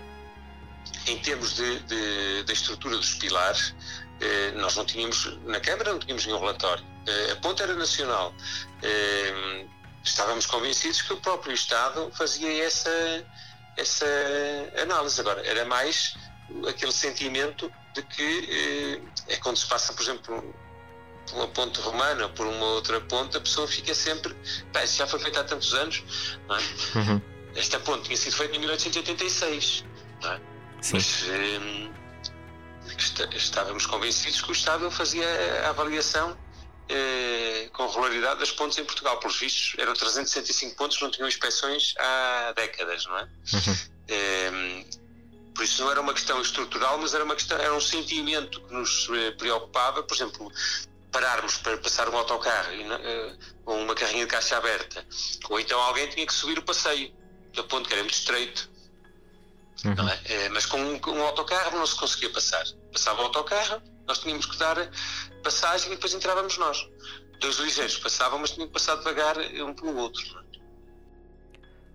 em 1.07 1.19
termos 1.19 1.55
de, 1.57 1.81
de, 1.81 2.43
da 2.45 2.53
estrutura 2.53 2.97
dos 2.97 3.15
pilares, 3.15 3.75
eh, 4.21 4.53
nós 4.53 4.77
não 4.77 4.85
tínhamos, 4.87 5.39
na 5.45 5.61
Câmara 5.61 5.93
não 5.93 5.99
tínhamos 5.99 6.25
nenhum 6.25 6.39
relatório. 6.39 6.85
Eh, 7.07 7.33
a 7.33 7.37
ponte 7.37 7.63
era 7.63 7.75
nacional. 7.75 8.35
Estávamos 10.03 10.47
convencidos 10.47 11.01
que 11.03 11.13
o 11.13 11.17
próprio 11.17 11.53
Estado 11.55 12.11
fazia 12.15 12.65
essa, 12.65 12.91
essa 13.77 14.07
análise. 14.83 15.21
Agora, 15.21 15.47
era 15.47 15.65
mais 15.65 16.15
aquele 16.69 16.93
sentimento 16.93 17.73
de 17.95 18.03
que 18.03 18.49
eh, 18.51 19.01
é 19.29 19.37
quando 19.37 19.57
se 19.57 19.67
passa, 19.67 19.93
por 19.93 20.03
exemplo, 20.03 20.55
por 21.27 21.37
uma 21.37 21.49
ponte 21.49 21.81
romana 21.81 22.25
ou 22.25 22.31
por 22.31 22.47
uma 22.47 22.67
outra 22.67 23.01
ponte, 23.01 23.37
a 23.37 23.41
pessoa 23.41 23.67
fica 23.67 23.95
sempre. 23.95 24.35
Pá, 24.73 24.85
isso 24.85 24.99
já 24.99 25.07
foi 25.07 25.19
feito 25.21 25.39
há 25.41 25.45
tantos 25.45 25.75
anos. 25.75 26.03
É? 26.49 26.99
Uhum. 26.99 27.21
Esta 27.57 27.79
ponte 27.81 28.05
tinha 28.05 28.17
sido 28.17 28.37
feita 28.37 28.57
em 28.57 28.59
1886. 28.59 29.85
É? 30.25 30.41
Mas 30.93 31.25
eh, 31.29 31.91
estávamos 33.35 33.87
convencidos 33.87 34.43
que 34.43 34.51
o 34.51 34.53
Estado 34.53 34.91
fazia 34.91 35.27
a 35.65 35.71
avaliação 35.71 36.37
eh, 36.89 37.71
com 37.73 37.87
regularidade 37.87 38.41
das 38.41 38.53
pontes 38.53 38.77
em 38.79 38.85
Portugal. 38.85 39.19
Pelos 39.19 39.39
vistos, 39.39 39.75
eram 39.79 39.95
365 39.95 40.77
pontos, 40.77 41.01
não 41.01 41.11
tinham 41.11 41.27
inspeções 41.27 41.95
há 41.99 42.53
décadas, 42.55 43.07
não 43.07 43.19
é? 43.19 43.23
Uhum. 43.23 43.77
Eh, 44.09 44.85
por 45.55 45.65
isso 45.65 45.83
não 45.83 45.91
era 45.91 46.01
uma 46.01 46.13
questão 46.13 46.41
estrutural, 46.41 46.99
mas 46.99 47.15
era, 47.15 47.25
uma 47.25 47.35
questão, 47.35 47.57
era 47.59 47.73
um 47.73 47.81
sentimento 47.81 48.61
que 48.61 48.75
nos 48.75 49.09
eh, 49.11 49.31
preocupava, 49.33 50.03
por 50.03 50.15
exemplo, 50.15 50.53
pararmos 51.13 51.59
para 51.59 51.79
passar 51.79 52.09
um 52.09 52.17
autocarro 52.17 52.73
eh, 52.73 53.37
com 53.65 53.83
uma 53.83 53.95
carrinha 53.95 54.25
de 54.25 54.31
caixa 54.31 54.57
aberta, 54.57 55.07
ou 55.49 55.61
então 55.61 55.81
alguém 55.81 56.09
tinha 56.09 56.27
que 56.27 56.33
subir 56.33 56.59
o 56.59 56.63
passeio 56.63 57.15
da 57.55 57.63
ponte, 57.63 57.87
que 57.87 57.95
era 57.95 58.03
muito 58.03 58.15
estreito. 58.15 58.69
Uhum. 59.85 60.09
É? 60.09 60.21
É, 60.25 60.49
mas 60.49 60.67
com 60.67 60.79
um, 60.79 61.01
um, 61.09 61.23
autocarro 61.23 61.79
não 61.79 61.87
se 61.87 61.95
conseguia 61.97 62.31
passar. 62.31 62.65
Passava 62.93 63.23
o 63.23 63.25
autocarro, 63.27 63.81
nós 64.07 64.19
tínhamos 64.19 64.47
que 64.47 64.57
dar 64.57 64.77
passagem 65.43 65.93
e 65.93 65.95
depois 65.95 66.15
entrávamos 66.15 66.57
nós. 66.59 66.89
Dois 67.41 67.57
ligeiros 67.59 67.99
passavam, 67.99 68.39
mas 68.39 68.53
tinham 68.53 68.67
que 68.67 68.73
passar 68.73 68.97
devagar 68.97 69.37
um 69.39 69.75
pelo 69.75 69.97
outro. 69.97 70.44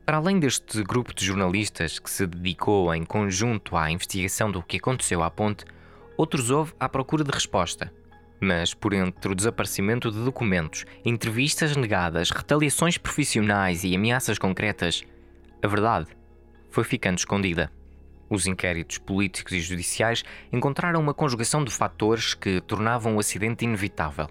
Para 0.09 0.17
além 0.17 0.39
deste 0.39 0.81
grupo 0.81 1.13
de 1.13 1.23
jornalistas 1.23 1.99
que 1.99 2.09
se 2.09 2.25
dedicou 2.25 2.91
em 2.95 3.05
conjunto 3.05 3.77
à 3.77 3.91
investigação 3.91 4.49
do 4.49 4.63
que 4.63 4.77
aconteceu 4.77 5.21
à 5.21 5.29
ponte, 5.29 5.65
outros 6.17 6.49
houve 6.49 6.73
à 6.79 6.89
procura 6.89 7.23
de 7.23 7.29
resposta. 7.29 7.93
Mas, 8.41 8.73
por 8.73 8.91
entre 8.93 9.31
o 9.31 9.35
desaparecimento 9.35 10.09
de 10.09 10.17
documentos, 10.25 10.83
entrevistas 11.05 11.77
negadas, 11.77 12.31
retaliações 12.31 12.97
profissionais 12.97 13.83
e 13.83 13.95
ameaças 13.95 14.39
concretas, 14.39 15.03
a 15.61 15.67
verdade 15.67 16.07
foi 16.71 16.83
ficando 16.83 17.19
escondida. 17.19 17.71
Os 18.31 18.47
inquéritos 18.47 18.97
políticos 18.97 19.53
e 19.53 19.61
judiciais 19.61 20.23
encontraram 20.51 20.99
uma 20.99 21.13
conjugação 21.13 21.63
de 21.63 21.71
fatores 21.71 22.33
que 22.33 22.59
tornavam 22.61 23.15
o 23.15 23.19
acidente 23.19 23.63
inevitável. 23.63 24.27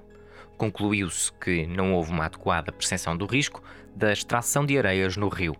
Concluiu-se 0.56 1.32
que 1.34 1.68
não 1.68 1.94
houve 1.94 2.10
uma 2.10 2.24
adequada 2.24 2.72
percepção 2.72 3.16
do 3.16 3.26
risco 3.26 3.62
da 3.94 4.12
extração 4.12 4.66
de 4.66 4.76
areias 4.76 5.16
no 5.16 5.28
rio. 5.28 5.54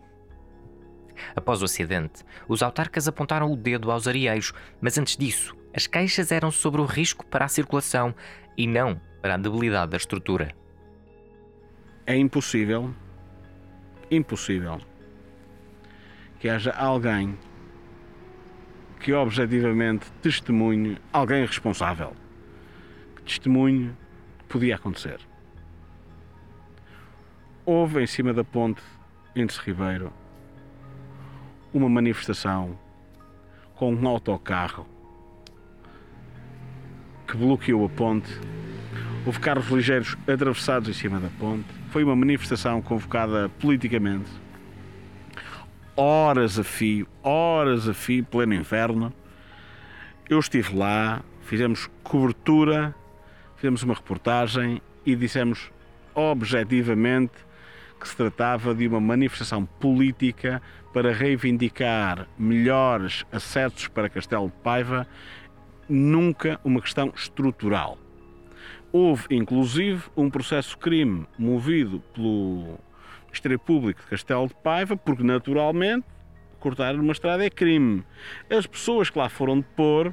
Após 1.35 1.63
o 1.63 1.65
acidente, 1.65 2.25
os 2.47 2.63
autarcas 2.63 3.09
apontaram 3.09 3.53
o 3.53 3.57
dedo 3.57 3.91
aos 3.91 4.07
areeiros, 4.07 4.53
mas 4.81 4.99
antes 4.99 5.17
disso, 5.17 5.57
as 5.75 5.87
queixas 5.87 6.33
eram 6.33 6.51
sobre 6.51 6.81
o 6.81 6.85
risco 6.85 7.27
para 7.27 7.45
a 7.45 7.49
circulação 7.49 8.15
e 8.57 8.67
não 8.67 9.01
para 9.21 9.35
a 9.35 9.37
debilidade 9.37 9.91
da 9.91 9.97
estrutura. 9.97 10.55
É 12.07 12.17
impossível, 12.17 12.95
impossível, 14.11 14.81
que 16.39 16.49
haja 16.49 16.73
alguém 16.73 17.37
que 19.01 19.13
objetivamente 19.13 20.11
testemunhe, 20.23 20.99
alguém 21.13 21.45
responsável, 21.45 22.13
que 23.17 23.23
testemunhe 23.23 23.95
que 24.39 24.45
podia 24.45 24.77
acontecer. 24.77 25.21
Houve 27.65 28.03
em 28.03 28.07
cima 28.07 28.33
da 28.33 28.43
ponte 28.43 28.83
entre 29.37 29.61
Ribeiro 29.61 30.13
uma 31.73 31.89
manifestação 31.89 32.79
com 33.75 33.95
um 33.95 34.09
autocarro 34.09 34.87
que 37.27 37.37
bloqueou 37.37 37.85
a 37.85 37.89
ponte. 37.89 38.29
Houve 39.27 39.39
carros 39.41 39.69
ligeiros 39.69 40.17
atravessados 40.27 40.89
em 40.89 40.93
cima 40.93 41.21
da 41.21 41.29
ponte. 41.39 41.67
Foi 41.91 42.03
uma 42.03 42.17
manifestação 42.17 42.81
convocada 42.81 43.51
politicamente. 43.61 44.31
Horas 45.95 46.59
a 46.59 46.65
fio, 46.65 47.07
horas 47.23 47.89
a 47.89 47.95
fio, 47.95 48.25
pleno 48.25 48.55
inverno. 48.55 49.13
Eu 50.29 50.39
estive 50.39 50.75
lá, 50.75 51.23
fizemos 51.43 51.91
cobertura, 52.03 52.95
fizemos 53.57 53.83
uma 53.83 53.95
reportagem 53.95 54.81
e 55.05 55.15
dissemos 55.15 55.71
objetivamente 56.15 57.33
que 57.99 58.09
se 58.09 58.17
tratava 58.17 58.75
de 58.75 58.87
uma 58.87 59.01
manifestação 59.01 59.65
política 59.65 60.63
para 60.93 61.13
reivindicar 61.13 62.27
melhores 62.39 63.25
acessos 63.31 63.89
para 63.89 64.09
Castelo 64.09 64.47
de 64.47 64.55
Paiva, 64.63 65.07
nunca 65.89 66.61
uma 66.65 66.81
questão 66.81 67.13
estrutural. 67.15 67.99
Houve, 68.91 69.27
inclusive, 69.31 70.03
um 70.17 70.31
processo 70.31 70.79
crime 70.79 71.27
movido 71.39 72.01
pelo 72.15 72.79
Ministério 73.27 73.59
Público 73.59 74.01
de 74.01 74.07
Castelo 74.09 74.49
de 74.49 74.55
Paiva, 74.55 74.97
porque 74.97 75.23
naturalmente 75.23 76.07
cortar 76.59 76.95
uma 76.95 77.13
estrada 77.13 77.45
é 77.45 77.51
crime. 77.51 78.05
As 78.51 78.67
pessoas 78.67 79.11
que 79.11 79.19
lá 79.19 79.29
foram 79.29 79.61
depor, 79.61 80.13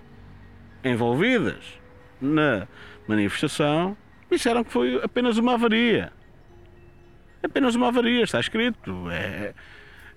envolvidas 0.83 1.79
na 2.21 2.67
manifestação, 3.07 3.97
disseram 4.29 4.63
que 4.63 4.71
foi 4.71 5.01
apenas 5.03 5.37
uma 5.37 5.53
avaria 5.53 6.11
apenas 7.45 7.75
uma 7.75 7.87
avaria, 7.87 8.23
está 8.23 8.39
escrito. 8.39 9.09
É, 9.11 9.53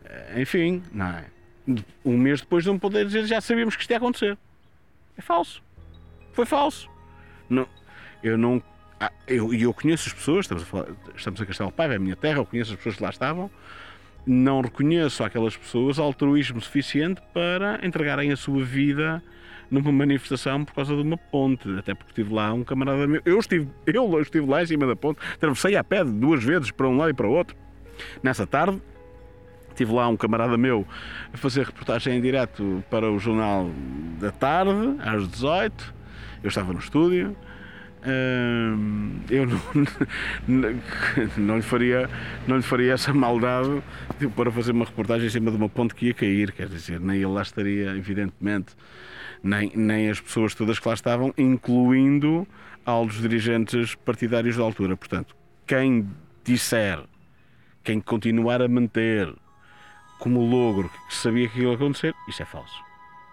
é, 0.04 0.40
enfim, 0.40 0.82
não 0.92 1.06
é? 1.06 1.24
Um 2.04 2.16
mês 2.16 2.40
depois 2.40 2.64
de 2.64 2.70
não 2.70 2.78
poder 2.78 3.06
dizer 3.06 3.26
já 3.26 3.40
sabíamos 3.40 3.76
que 3.76 3.82
isto 3.82 3.90
ia 3.90 3.98
acontecer. 3.98 4.38
É 5.16 5.20
falso. 5.20 5.62
Foi 6.32 6.46
falso. 6.46 6.88
Não, 7.48 7.66
eu 8.22 8.38
não. 8.38 8.62
Ah, 9.00 9.12
eu, 9.26 9.52
eu 9.54 9.72
conheço 9.72 10.08
as 10.08 10.14
pessoas, 10.14 10.44
estamos 10.44 10.62
a, 10.62 10.66
falar, 10.66 10.86
estamos 11.14 11.40
a 11.40 11.46
Castelo 11.46 11.70
Paiva, 11.70 11.94
é 11.94 11.96
a 11.96 12.00
minha 12.00 12.16
terra, 12.16 12.38
eu 12.38 12.46
conheço 12.46 12.72
as 12.72 12.76
pessoas 12.76 12.96
que 12.96 13.02
lá 13.02 13.10
estavam. 13.10 13.50
Não 14.26 14.60
reconheço 14.60 15.22
aquelas 15.24 15.56
pessoas 15.56 15.98
altruísmo 15.98 16.60
suficiente 16.60 17.20
para 17.32 17.84
entregarem 17.86 18.32
a 18.32 18.36
sua 18.36 18.62
vida 18.64 19.22
numa 19.70 19.92
manifestação 19.92 20.64
por 20.64 20.74
causa 20.74 20.94
de 20.94 21.02
uma 21.02 21.16
ponte, 21.16 21.68
até 21.78 21.94
porque 21.94 22.10
estive 22.10 22.32
lá 22.32 22.52
um 22.52 22.64
camarada 22.64 23.06
meu. 23.06 23.20
Eu 23.24 23.38
estive, 23.38 23.68
eu 23.86 24.20
estive 24.20 24.46
lá 24.46 24.62
em 24.62 24.66
cima 24.66 24.86
da 24.86 24.96
ponte, 24.96 25.20
atravessei 25.34 25.76
a 25.76 25.84
pé 25.84 26.04
duas 26.04 26.42
vezes 26.42 26.70
para 26.70 26.88
um 26.88 26.96
lado 26.96 27.10
e 27.10 27.14
para 27.14 27.26
o 27.26 27.32
outro. 27.32 27.56
Nessa 28.22 28.46
tarde, 28.46 28.80
tive 29.74 29.92
lá 29.92 30.08
um 30.08 30.16
camarada 30.16 30.56
meu 30.56 30.86
a 31.32 31.36
fazer 31.36 31.66
reportagem 31.66 32.18
em 32.18 32.20
direto 32.20 32.82
para 32.90 33.10
o 33.10 33.18
Jornal 33.18 33.70
da 34.20 34.30
Tarde, 34.30 34.96
às 35.00 35.28
18. 35.28 35.94
Eu 36.42 36.48
estava 36.48 36.72
no 36.72 36.78
estúdio. 36.78 37.36
Eu 39.30 39.46
não, 39.46 39.60
não, 41.36 41.56
lhe 41.56 41.62
faria, 41.62 42.08
não 42.46 42.56
lhe 42.56 42.62
faria 42.62 42.92
essa 42.92 43.12
maldade 43.12 43.82
de 44.18 44.28
para 44.28 44.50
fazer 44.50 44.72
uma 44.72 44.84
reportagem 44.84 45.26
em 45.26 45.30
cima 45.30 45.50
de 45.50 45.56
uma 45.56 45.68
ponte 45.68 45.94
que 45.94 46.06
ia 46.06 46.14
cair, 46.14 46.52
quer 46.52 46.68
dizer, 46.68 47.00
nem 47.00 47.16
ele 47.16 47.26
lá 47.26 47.42
estaria, 47.42 47.96
evidentemente 47.96 48.74
nem, 49.42 49.70
nem 49.74 50.10
as 50.10 50.20
pessoas 50.20 50.54
todas 50.54 50.78
que 50.78 50.88
lá 50.88 50.94
estavam, 50.94 51.32
incluindo 51.36 52.46
altos 52.84 53.20
dirigentes 53.20 53.94
partidários 53.94 54.56
da 54.56 54.62
altura. 54.62 54.96
Portanto, 54.96 55.36
quem 55.66 56.08
disser, 56.44 57.00
quem 57.84 58.00
continuar 58.00 58.62
a 58.62 58.68
manter 58.68 59.32
como 60.18 60.40
logro 60.40 60.90
que 61.08 61.14
sabia 61.14 61.48
que 61.48 61.60
ia 61.60 61.72
acontecer, 61.72 62.14
isso 62.28 62.42
é 62.42 62.46
falso. 62.46 62.74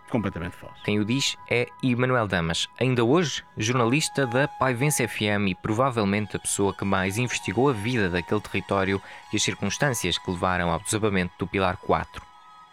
Completamente 0.09 0.55
falso. 0.55 0.75
Quem 0.83 0.99
o 0.99 1.05
diz 1.05 1.35
é 1.49 1.67
Emanuel 1.83 2.27
Damas, 2.27 2.67
ainda 2.79 3.03
hoje 3.03 3.43
jornalista 3.57 4.27
da 4.27 4.47
Paivense 4.47 5.07
FM 5.07 5.49
e 5.49 5.55
provavelmente 5.55 6.37
a 6.37 6.39
pessoa 6.39 6.73
que 6.73 6.85
mais 6.85 7.17
investigou 7.17 7.69
a 7.69 7.73
vida 7.73 8.09
daquele 8.09 8.41
território 8.41 9.01
e 9.33 9.35
as 9.35 9.43
circunstâncias 9.43 10.17
que 10.17 10.29
levaram 10.29 10.69
ao 10.69 10.79
desabamento 10.79 11.33
do 11.39 11.47
Pilar 11.47 11.77
4. 11.77 12.21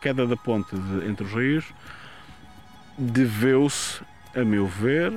Queda 0.00 0.26
da 0.26 0.36
ponte 0.36 0.76
de, 0.76 1.08
entre 1.08 1.24
os 1.24 1.32
rios 1.32 1.72
deveu-se, 2.98 4.02
a 4.34 4.44
meu 4.44 4.66
ver, 4.66 5.12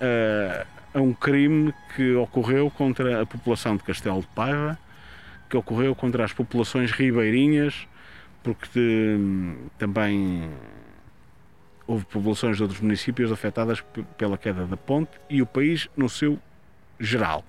a, 0.00 0.98
a, 0.98 1.00
um 1.00 1.12
crime 1.12 1.74
que 1.94 2.14
ocorreu 2.14 2.70
contra 2.70 3.22
a 3.22 3.26
população 3.26 3.76
de 3.76 3.82
Castelo 3.82 4.20
de 4.20 4.26
Paiva, 4.28 4.78
que 5.48 5.56
ocorreu 5.56 5.94
contra 5.94 6.24
as 6.24 6.32
populações 6.32 6.90
ribeirinhas, 6.90 7.86
porque 8.42 8.68
de, 8.74 9.56
também 9.78 10.50
houve 11.86 12.04
populações 12.04 12.56
de 12.56 12.62
outros 12.62 12.80
municípios 12.80 13.30
afetadas 13.30 13.82
pela 14.16 14.38
queda 14.38 14.66
da 14.66 14.76
ponte 14.76 15.10
e 15.28 15.42
o 15.42 15.46
país 15.46 15.88
no 15.96 16.08
seu 16.08 16.38
geral. 16.98 17.44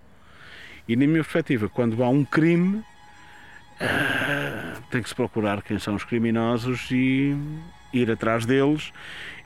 E 0.88 0.96
na 0.96 1.08
minha 1.08 1.24
perspectiva, 1.24 1.70
quando 1.70 2.04
há 2.04 2.10
um 2.10 2.24
crime, 2.24 2.78
uh, 2.78 4.82
tem 4.92 5.02
que 5.02 5.10
se 5.10 5.16
procurar 5.16 5.62
quem 5.62 5.80
são 5.80 5.96
os 5.96 6.04
criminosos 6.04 6.90
e 6.92 7.36
ir 7.94 8.12
atrás 8.12 8.46
deles 8.46 8.92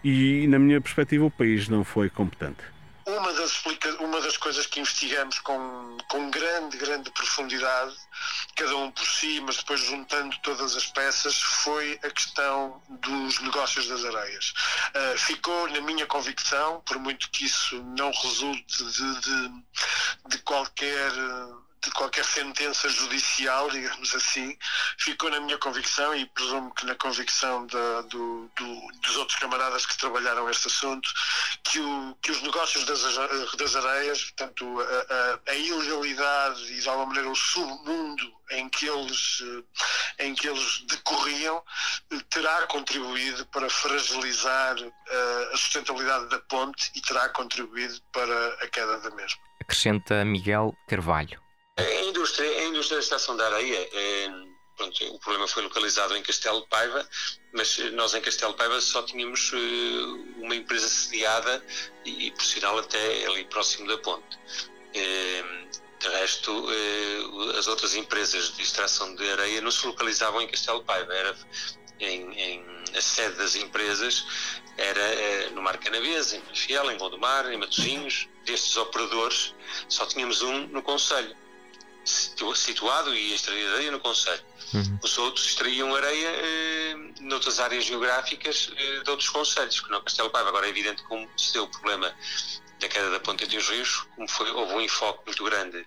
e, 0.03 0.47
na 0.47 0.59
minha 0.59 0.81
perspectiva, 0.81 1.25
o 1.25 1.31
país 1.31 1.69
não 1.69 1.83
foi 1.83 2.09
competente. 2.09 2.78
Uma 3.17 3.33
das, 3.33 3.63
uma 3.99 4.21
das 4.21 4.37
coisas 4.37 4.65
que 4.67 4.79
investigamos 4.79 5.39
com, 5.39 5.97
com 6.09 6.29
grande, 6.29 6.77
grande 6.77 7.09
profundidade, 7.11 7.95
cada 8.55 8.75
um 8.77 8.91
por 8.91 9.05
si, 9.05 9.41
mas 9.41 9.57
depois 9.57 9.79
juntando 9.79 10.37
todas 10.43 10.75
as 10.75 10.85
peças, 10.85 11.41
foi 11.41 11.99
a 12.03 12.09
questão 12.11 12.81
dos 12.87 13.39
negócios 13.39 13.87
das 13.87 14.05
areias. 14.05 14.53
Uh, 14.95 15.17
ficou 15.17 15.67
na 15.69 15.81
minha 15.81 16.05
convicção, 16.05 16.81
por 16.81 16.99
muito 16.99 17.29
que 17.31 17.45
isso 17.45 17.81
não 17.97 18.11
resulte 18.11 18.83
de, 18.83 19.19
de, 19.21 19.63
de 20.27 20.37
qualquer 20.43 21.11
de 21.81 21.91
qualquer 21.91 22.25
sentença 22.25 22.89
judicial, 22.89 23.69
digamos 23.69 24.13
assim, 24.13 24.57
ficou 24.97 25.29
na 25.29 25.39
minha 25.39 25.57
convicção 25.57 26.13
e 26.15 26.25
presumo 26.25 26.73
que 26.73 26.85
na 26.85 26.95
convicção 26.95 27.65
da, 27.67 28.01
do, 28.01 28.49
do, 28.57 28.87
dos 29.01 29.17
outros 29.17 29.37
camaradas 29.39 29.85
que 29.85 29.97
trabalharam 29.97 30.49
este 30.49 30.67
assunto, 30.67 31.09
que, 31.63 31.79
o, 31.79 32.17
que 32.21 32.31
os 32.31 32.41
negócios 32.41 32.83
das, 32.85 33.01
das 33.57 33.75
areias, 33.75 34.23
portanto, 34.23 34.81
a, 34.81 35.13
a, 35.13 35.51
a 35.51 35.55
ilegalidade 35.55 36.73
e 36.73 36.79
de 36.79 36.89
alguma 36.89 37.07
maneira 37.07 37.29
o 37.29 37.35
submundo 37.35 38.39
em 38.51 38.67
que 38.69 38.87
eles, 38.87 39.43
eh, 40.19 40.25
em 40.25 40.33
que 40.33 40.47
eles 40.47 40.83
decorriam, 40.87 41.63
terá 42.29 42.65
contribuído 42.67 43.45
para 43.47 43.69
fragilizar 43.69 44.75
eh, 44.79 45.49
a 45.53 45.57
sustentabilidade 45.57 46.29
da 46.29 46.39
ponte 46.39 46.91
e 46.95 47.01
terá 47.01 47.29
contribuído 47.29 48.01
para 48.11 48.53
a 48.55 48.67
queda 48.67 48.99
da 48.99 49.11
mesma. 49.11 49.39
Acrescenta 49.61 50.25
Miguel 50.25 50.75
Carvalho. 50.87 51.39
A 51.79 52.01
indústria, 52.03 52.49
a 52.49 52.63
indústria 52.65 52.97
da 52.97 53.03
extração 53.03 53.37
da 53.37 53.45
areia, 53.45 53.89
é, 53.93 54.29
pronto, 54.75 55.15
o 55.15 55.19
problema 55.19 55.47
foi 55.47 55.63
localizado 55.63 56.15
em 56.15 56.21
Castelo 56.21 56.61
de 56.61 56.67
Paiva, 56.67 57.07
mas 57.53 57.77
nós 57.93 58.13
em 58.13 58.21
Castelo 58.21 58.51
de 58.51 58.57
Paiva 58.57 58.81
só 58.81 59.01
tínhamos 59.03 59.51
uh, 59.53 60.15
uma 60.37 60.55
empresa 60.55 60.87
sediada 60.87 61.63
e, 62.05 62.27
e, 62.27 62.31
por 62.31 62.43
sinal, 62.43 62.77
até 62.77 63.25
ali 63.25 63.45
próximo 63.45 63.87
da 63.87 63.97
ponte. 63.97 64.37
Uh, 64.95 65.69
de 65.99 66.07
resto, 66.07 66.51
uh, 66.51 67.57
as 67.57 67.67
outras 67.67 67.95
empresas 67.95 68.55
de 68.55 68.61
extração 68.61 69.15
de 69.15 69.31
areia 69.31 69.61
não 69.61 69.71
se 69.71 69.85
localizavam 69.87 70.41
em 70.41 70.47
Castelo 70.47 70.79
de 70.79 70.85
Paiva, 70.85 71.13
era 71.13 71.35
em, 71.99 72.33
em 72.39 72.79
a 72.95 73.01
sede 73.01 73.35
das 73.35 73.55
empresas 73.55 74.25
era 74.77 75.49
no 75.51 75.61
Mar 75.61 75.77
Canavês, 75.77 76.31
em 76.33 76.41
Fiel, 76.55 76.89
em 76.89 76.97
Gondomar, 76.97 77.51
em 77.51 77.57
Matosinhos. 77.57 78.29
Destes 78.45 78.77
operadores, 78.77 79.53
só 79.89 80.05
tínhamos 80.05 80.41
um 80.41 80.65
no 80.67 80.81
Conselho 80.81 81.35
situado 82.55 83.13
e 83.15 83.33
extraído 83.33 83.73
areia 83.73 83.91
no 83.91 83.99
Conselho. 83.99 84.43
Uhum. 84.73 84.99
Os 85.03 85.17
outros 85.17 85.47
extraíam 85.47 85.95
areia 85.95 86.29
eh, 86.29 86.95
noutras 87.21 87.59
áreas 87.59 87.85
geográficas 87.85 88.71
eh, 88.75 89.03
de 89.03 89.09
outros 89.09 89.29
conselhos, 89.29 89.79
que 89.79 89.89
não 89.89 90.01
Castelo 90.03 90.29
Paiva. 90.29 90.49
Agora 90.49 90.67
é 90.67 90.69
evidente 90.69 91.01
como 91.03 91.27
se 91.37 91.53
deu 91.53 91.63
o 91.63 91.67
problema 91.71 92.13
da 92.79 92.87
queda 92.87 93.09
da 93.09 93.19
Ponta 93.19 93.45
dos 93.45 93.67
Rios, 93.67 94.05
como 94.15 94.27
foi, 94.29 94.49
houve 94.51 94.73
um 94.73 94.81
enfoque 94.81 95.25
muito 95.25 95.43
grande 95.43 95.85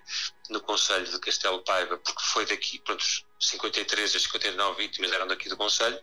no 0.49 0.61
Conselho 0.61 1.05
de 1.05 1.19
Castelo 1.19 1.63
Paiva, 1.63 1.97
porque 1.97 2.21
foi 2.21 2.45
daqui, 2.45 2.79
pronto, 2.79 3.03
53 3.39 4.15
a 4.15 4.19
59 4.19 4.81
vítimas 4.81 5.11
eram 5.11 5.27
daqui 5.27 5.49
do 5.49 5.57
Conselho, 5.57 5.99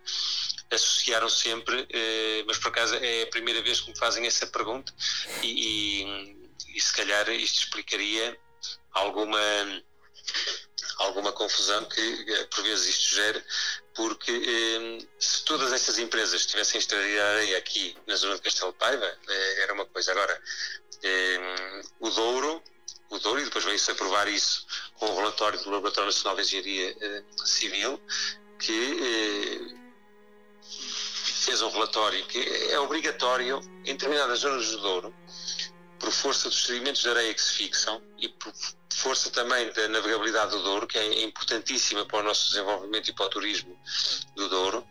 associaram 0.71 1.29
sempre, 1.29 1.87
eh, 1.91 2.43
mas 2.47 2.59
por 2.59 2.69
acaso 2.69 2.97
é 2.97 3.23
a 3.23 3.27
primeira 3.29 3.63
vez 3.63 3.81
que 3.81 3.91
me 3.91 3.99
fazem 3.99 4.27
essa 4.27 4.47
pergunta 4.47 4.93
e, 5.43 6.03
e, 6.03 6.77
e 6.77 6.81
se 6.81 6.93
calhar 6.93 7.29
isto 7.31 7.65
explicaria 7.65 8.39
alguma 8.93 9.41
alguma 11.01 11.33
confusão 11.33 11.85
que 11.87 12.01
eh, 12.29 12.45
por 12.45 12.63
vezes 12.63 12.89
isto 12.89 13.15
gera, 13.15 13.45
porque 13.95 14.31
eh, 14.31 15.07
se 15.19 15.45
todas 15.45 15.73
essas 15.73 15.99
empresas 15.99 16.47
tivessem 16.47 16.81
areia 17.19 17.59
aqui 17.59 17.97
na 18.07 18.17
zona 18.17 18.37
de 18.37 18.43
Castelo 18.43 18.73
Paiva, 18.75 19.07
eh, 19.29 19.63
era 19.63 19.73
uma 19.73 19.87
coisa. 19.87 20.13
Agora, 20.13 20.41
o 22.01 22.11
Douro, 22.11 22.63
o 23.09 23.19
Douro, 23.19 23.41
e 23.41 23.45
depois 23.45 23.65
veio-se 23.65 23.91
a 23.91 23.95
provar 23.95 24.29
isso 24.29 24.67
com 24.95 25.07
o 25.07 25.17
relatório 25.17 25.59
do 25.61 25.71
Laboratório 25.71 26.07
Nacional 26.11 26.37
de 26.37 26.43
Engenharia 26.43 27.25
Civil, 27.45 28.01
que 28.59 29.75
fez 30.63 31.63
um 31.63 31.71
relatório 31.71 32.25
que 32.27 32.39
é 32.71 32.79
obrigatório 32.79 33.61
em 33.85 33.97
determinadas 33.97 34.41
zonas 34.41 34.69
do 34.69 34.79
Douro, 34.79 35.15
por 35.99 36.13
força 36.13 36.51
dos 36.51 36.67
sedimentos 36.67 37.01
de 37.01 37.09
areia 37.09 37.33
que 37.33 37.41
se 37.41 37.55
fixam 37.55 38.03
e 38.19 38.29
por 38.29 38.53
força 39.01 39.31
também 39.31 39.73
da 39.73 39.89
navegabilidade 39.89 40.51
do 40.51 40.63
Douro, 40.63 40.87
que 40.87 40.99
é 40.99 41.23
importantíssima 41.25 42.05
para 42.05 42.19
o 42.19 42.23
nosso 42.23 42.51
desenvolvimento 42.51 43.09
e 43.09 43.13
para 43.13 43.27
o 43.27 43.31
turismo 43.31 43.79
do 44.37 44.49
Douro, 44.49 44.87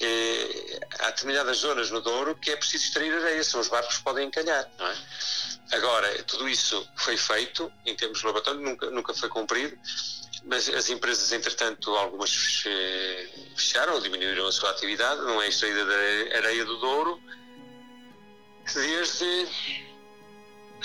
eh, 0.00 0.80
há 1.00 1.10
determinadas 1.10 1.58
zonas 1.58 1.90
no 1.90 2.00
Douro 2.00 2.34
que 2.34 2.50
é 2.50 2.56
preciso 2.56 2.84
extrair 2.84 3.12
areia, 3.12 3.44
são 3.44 3.60
os 3.60 3.68
barcos 3.68 3.98
que 3.98 4.02
podem 4.02 4.26
encalhar. 4.26 4.68
É? 4.80 5.76
Agora, 5.76 6.22
tudo 6.24 6.48
isso 6.48 6.86
foi 6.96 7.16
feito 7.16 7.70
em 7.84 7.94
termos 7.94 8.20
de 8.20 8.26
laboratório, 8.26 8.60
nunca, 8.60 8.90
nunca 8.90 9.14
foi 9.14 9.28
cumprido, 9.28 9.78
mas 10.44 10.68
as 10.70 10.88
empresas, 10.88 11.30
entretanto, 11.32 11.94
algumas 11.94 12.64
eh, 12.66 13.28
fecharam 13.54 13.94
ou 13.94 14.00
diminuíram 14.00 14.46
a 14.46 14.52
sua 14.52 14.70
atividade, 14.70 15.20
não 15.20 15.42
é 15.42 15.48
extraída 15.48 15.84
da 15.84 16.38
areia 16.38 16.64
do 16.64 16.78
Douro, 16.78 17.22
desde 18.74 19.46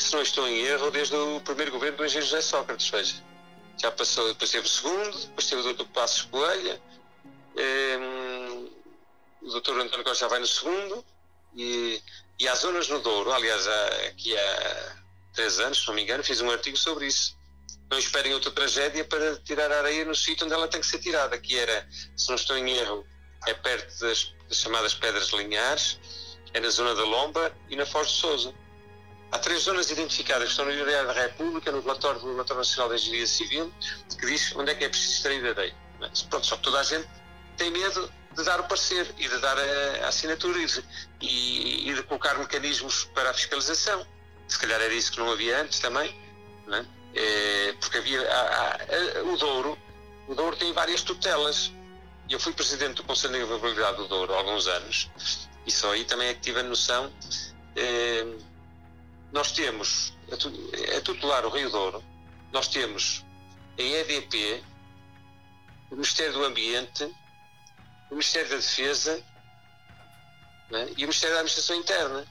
se 0.01 0.13
não 0.13 0.21
estou 0.21 0.47
em 0.47 0.59
erro, 0.61 0.91
desde 0.91 1.15
o 1.15 1.39
primeiro 1.41 1.71
governo 1.71 1.97
do 1.97 2.05
engenheiro 2.05 2.27
José 2.27 2.41
Sócrates, 2.41 2.89
veja. 2.89 3.23
Já 3.77 3.91
passou, 3.91 4.27
depois 4.27 4.49
teve 4.49 4.65
o 4.65 4.69
segundo, 4.69 5.17
depois 5.19 5.47
teve 5.47 5.61
o 5.61 5.63
doutor 5.63 5.87
Passos 5.87 6.23
Coelho, 6.23 6.81
um, 7.99 8.69
o 9.41 9.49
doutor 9.49 9.79
António 9.79 10.03
Costa 10.03 10.25
já 10.25 10.27
vai 10.27 10.39
no 10.39 10.47
segundo, 10.47 11.05
e, 11.55 12.01
e 12.39 12.47
há 12.47 12.55
zonas 12.55 12.87
no 12.89 12.99
Douro, 12.99 13.31
aliás, 13.31 13.67
há, 13.67 13.87
aqui 14.07 14.37
há 14.37 14.95
três 15.33 15.59
anos, 15.59 15.79
se 15.79 15.87
não 15.87 15.93
me 15.93 16.01
engano, 16.03 16.23
fiz 16.23 16.41
um 16.41 16.49
artigo 16.49 16.77
sobre 16.77 17.07
isso. 17.07 17.37
Não 17.89 17.97
esperem 17.97 18.33
outra 18.33 18.51
tragédia 18.51 19.05
para 19.05 19.37
tirar 19.37 19.71
a 19.71 19.77
areia 19.77 20.03
no 20.03 20.15
sítio 20.15 20.45
onde 20.45 20.53
ela 20.53 20.67
tem 20.67 20.81
que 20.81 20.87
ser 20.87 20.99
tirada, 20.99 21.37
que 21.37 21.57
era, 21.57 21.87
se 22.15 22.27
não 22.29 22.35
estou 22.35 22.57
em 22.57 22.69
erro, 22.71 23.05
é 23.45 23.53
perto 23.53 23.99
das, 23.99 24.33
das 24.49 24.57
chamadas 24.57 24.93
Pedras 24.93 25.29
Linhares, 25.29 25.99
é 26.53 26.59
na 26.59 26.69
zona 26.69 26.95
da 26.95 27.03
Lomba 27.03 27.55
e 27.69 27.75
na 27.75 27.85
Foz 27.85 28.09
de 28.09 28.13
Souza. 28.15 28.53
Há 29.31 29.39
três 29.39 29.63
zonas 29.63 29.91
identificadas 29.91 30.45
que 30.45 30.51
estão 30.51 30.65
no 30.65 30.71
Diário 30.71 31.07
da 31.07 31.13
República, 31.13 31.71
no 31.71 31.81
relatório 31.81 32.19
do 32.19 32.31
Relatório 32.31 32.59
Nacional 32.59 32.89
da 32.89 32.95
Engenharia 32.95 33.27
Civil, 33.27 33.73
que 34.17 34.25
diz 34.25 34.55
onde 34.55 34.71
é 34.71 34.75
que 34.75 34.85
é 34.85 34.89
preciso 34.89 35.13
extrair 35.13 35.45
areia. 35.45 35.75
Pronto, 36.29 36.45
só 36.45 36.55
que 36.55 36.63
toda 36.63 36.79
a 36.79 36.83
gente 36.83 37.07
tem 37.57 37.71
medo 37.71 38.11
de 38.35 38.43
dar 38.43 38.59
o 38.59 38.63
parecer 38.63 39.13
e 39.17 39.27
de 39.27 39.37
dar 39.39 39.57
a, 39.57 40.05
a 40.05 40.07
assinatura 40.07 40.59
e 40.59 40.65
de, 40.65 40.83
e, 41.21 41.89
e 41.89 41.93
de, 41.93 42.03
colocar 42.03 42.37
mecanismos 42.37 43.05
para 43.13 43.31
a 43.31 43.33
fiscalização. 43.33 44.05
Se 44.47 44.59
calhar 44.59 44.79
era 44.79 44.93
isso 44.93 45.11
que 45.11 45.19
não 45.19 45.31
havia 45.31 45.61
antes 45.61 45.79
também, 45.79 46.15
é? 46.71 46.85
É, 47.15 47.73
porque 47.81 47.97
havia 47.97 48.21
há, 48.21 48.75
há, 48.75 49.23
o 49.23 49.35
Douro, 49.37 49.77
o 50.27 50.35
Douro 50.35 50.55
tem 50.55 50.71
várias 50.71 51.01
tutelas. 51.01 51.71
Eu 52.29 52.39
fui 52.39 52.53
presidente 52.53 52.95
do 52.95 53.03
Conselho 53.03 53.33
de 53.33 53.39
Governabilidade 53.41 53.97
do 53.97 54.07
Douro 54.07 54.33
há 54.33 54.37
alguns 54.37 54.67
anos 54.67 55.09
e 55.67 55.71
só 55.71 55.91
aí 55.91 56.05
também 56.05 56.29
é 56.29 56.33
que 56.33 56.39
tive 56.39 56.61
a 56.61 56.63
noção. 56.63 57.11
É, 57.75 58.25
nós 59.31 59.51
temos 59.51 60.13
a 60.31 61.01
tutelar 61.01 61.45
o 61.45 61.49
Rio 61.49 61.69
Douro, 61.69 62.03
nós 62.51 62.67
temos 62.67 63.25
a 63.77 63.81
EDP, 63.81 64.63
o 65.91 65.95
Ministério 65.95 66.33
do 66.33 66.45
Ambiente, 66.45 67.03
o 68.09 68.15
Ministério 68.15 68.49
da 68.49 68.55
Defesa 68.55 69.23
né, 70.69 70.87
e 70.89 71.03
o 71.03 71.07
Ministério 71.07 71.35
da 71.35 71.41
Administração 71.41 71.75
Interna. 71.75 72.25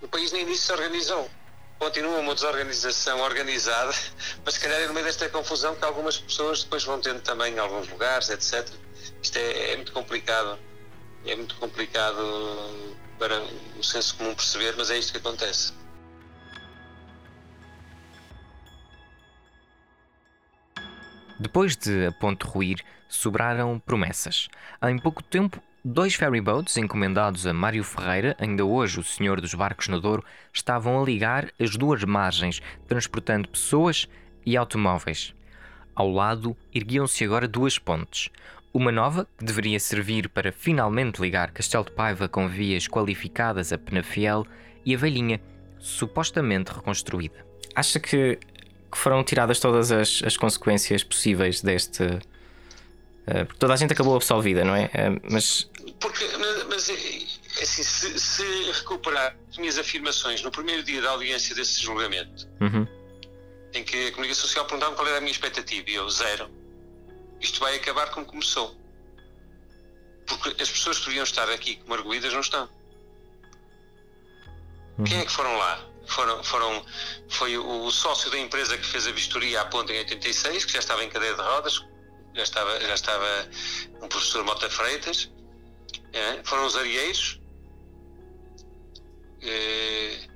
O 0.00 0.08
país 0.08 0.32
nem 0.32 0.46
disso 0.46 0.66
se 0.66 0.72
organizou. 0.72 1.30
Continua 1.78 2.18
uma 2.18 2.34
desorganização 2.34 3.20
organizada, 3.20 3.92
mas 4.44 4.54
se 4.54 4.60
calhar 4.60 4.80
é 4.80 4.86
no 4.86 4.94
meio 4.94 5.06
desta 5.06 5.28
confusão 5.28 5.76
que 5.76 5.84
algumas 5.84 6.18
pessoas 6.18 6.64
depois 6.64 6.84
vão 6.84 7.00
tendo 7.00 7.20
também 7.20 7.54
em 7.54 7.58
alguns 7.58 7.88
lugares, 7.88 8.28
etc. 8.30 8.68
Isto 9.22 9.36
é, 9.38 9.72
é 9.72 9.76
muito 9.76 9.92
complicado. 9.92 10.58
É 11.24 11.36
muito 11.36 11.56
complicado 11.56 12.87
para 13.18 13.42
o 13.78 13.82
senso 13.82 14.16
comum 14.16 14.34
perceber, 14.34 14.74
mas 14.76 14.90
é 14.90 14.98
isto 14.98 15.12
que 15.12 15.18
acontece. 15.18 15.72
Depois 21.40 21.76
de 21.76 22.06
a 22.06 22.12
ponte 22.12 22.44
ruir, 22.44 22.82
sobraram 23.08 23.78
promessas. 23.78 24.48
Em 24.82 24.98
pouco 24.98 25.22
tempo, 25.22 25.62
dois 25.84 26.14
ferryboats 26.14 26.76
encomendados 26.76 27.46
a 27.46 27.52
Mário 27.52 27.84
Ferreira, 27.84 28.36
ainda 28.40 28.64
hoje 28.64 28.98
o 28.98 29.04
senhor 29.04 29.40
dos 29.40 29.54
barcos 29.54 29.86
no 29.88 30.00
Douro, 30.00 30.24
estavam 30.52 31.00
a 31.00 31.04
ligar 31.04 31.52
as 31.58 31.76
duas 31.76 32.02
margens, 32.02 32.60
transportando 32.88 33.48
pessoas 33.48 34.08
e 34.44 34.56
automóveis. 34.56 35.32
Ao 35.94 36.10
lado, 36.10 36.56
erguiam-se 36.74 37.24
agora 37.24 37.46
duas 37.46 37.78
pontes. 37.78 38.30
Uma 38.72 38.92
nova, 38.92 39.26
que 39.38 39.44
deveria 39.44 39.80
servir 39.80 40.28
para 40.28 40.52
finalmente 40.52 41.20
ligar 41.20 41.50
Castelo 41.52 41.84
de 41.84 41.92
Paiva 41.92 42.28
com 42.28 42.48
vias 42.48 42.86
qualificadas 42.86 43.72
a 43.72 43.78
Penafiel, 43.78 44.46
e 44.84 44.94
a 44.94 44.98
velhinha, 44.98 45.40
supostamente 45.78 46.72
reconstruída. 46.72 47.44
Acha 47.74 47.98
que, 48.00 48.38
que 48.90 48.98
foram 48.98 49.22
tiradas 49.24 49.58
todas 49.58 49.90
as, 49.90 50.22
as 50.22 50.36
consequências 50.36 51.02
possíveis 51.02 51.60
deste. 51.60 52.02
Uh, 52.02 53.44
porque 53.46 53.58
toda 53.58 53.74
a 53.74 53.76
gente 53.76 53.92
acabou 53.92 54.16
absolvida, 54.16 54.64
não 54.64 54.74
é? 54.74 54.86
Uh, 54.86 55.20
mas. 55.30 55.68
Porque, 56.00 56.24
mas 56.68 56.88
é 56.88 56.92
assim, 57.62 57.82
se, 57.82 58.18
se 58.18 58.72
recuperar 58.72 59.36
as 59.50 59.58
minhas 59.58 59.78
afirmações 59.78 60.42
no 60.42 60.50
primeiro 60.50 60.82
dia 60.82 61.02
da 61.02 61.10
audiência 61.10 61.54
desse 61.54 61.82
julgamento, 61.82 62.48
uhum. 62.60 62.86
em 63.74 63.82
que 63.82 64.08
a 64.08 64.12
comunicação 64.12 64.46
social 64.46 64.64
perguntava 64.64 64.94
qual 64.94 65.06
era 65.06 65.18
a 65.18 65.20
minha 65.20 65.32
expectativa, 65.32 65.90
e 65.90 65.94
eu, 65.94 66.08
zero 66.08 66.57
isto 67.40 67.60
vai 67.60 67.76
acabar 67.76 68.10
como 68.10 68.26
começou. 68.26 68.76
Porque 70.26 70.62
as 70.62 70.70
pessoas 70.70 70.98
que 70.98 71.06
deviam 71.06 71.24
estar 71.24 71.48
aqui 71.50 71.76
como 71.76 71.94
arguídas 71.94 72.32
não 72.32 72.40
estão. 72.40 72.68
Uhum. 74.98 75.04
Quem 75.04 75.20
é 75.20 75.24
que 75.24 75.32
foram 75.32 75.56
lá? 75.56 75.84
Foram, 76.06 76.42
foram, 76.42 76.86
foi 77.28 77.58
o 77.58 77.90
sócio 77.90 78.30
da 78.30 78.38
empresa 78.38 78.76
que 78.78 78.86
fez 78.86 79.06
a 79.06 79.12
vistoria 79.12 79.60
à 79.60 79.64
ponta 79.66 79.92
em 79.92 79.98
86, 79.98 80.64
que 80.64 80.72
já 80.72 80.78
estava 80.78 81.04
em 81.04 81.10
cadeia 81.10 81.34
de 81.34 81.40
rodas, 81.42 81.84
já 82.34 82.42
estava, 82.42 82.80
já 82.80 82.94
estava 82.94 83.48
um 84.00 84.08
professor 84.08 84.42
Mota 84.42 84.70
Freitas, 84.70 85.30
é? 86.12 86.42
foram 86.44 86.64
os 86.66 86.76
areieiros. 86.76 87.40
É, 89.42 90.28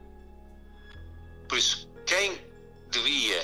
por 1.49 1.59
isso, 1.59 1.89
quem 2.07 2.41
devia 2.91 3.43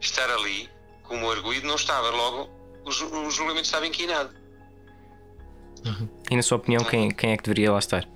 estar 0.00 0.30
ali 0.30 0.70
como 1.02 1.30
arguído 1.30 1.66
não 1.66 1.76
estava. 1.76 2.10
Logo, 2.10 2.50
o, 2.86 3.30
julgamento 3.30 3.66
estava 3.66 3.86
inquinado. 3.86 4.30
Uhum. 5.84 6.08
E 6.30 6.36
na 6.36 6.42
sua 6.42 6.56
opinião, 6.56 6.84
quem, 6.84 7.10
quem 7.10 7.32
é 7.32 7.36
que 7.36 7.42
deveria 7.42 7.72
lá 7.72 7.78
estar? 7.78 8.08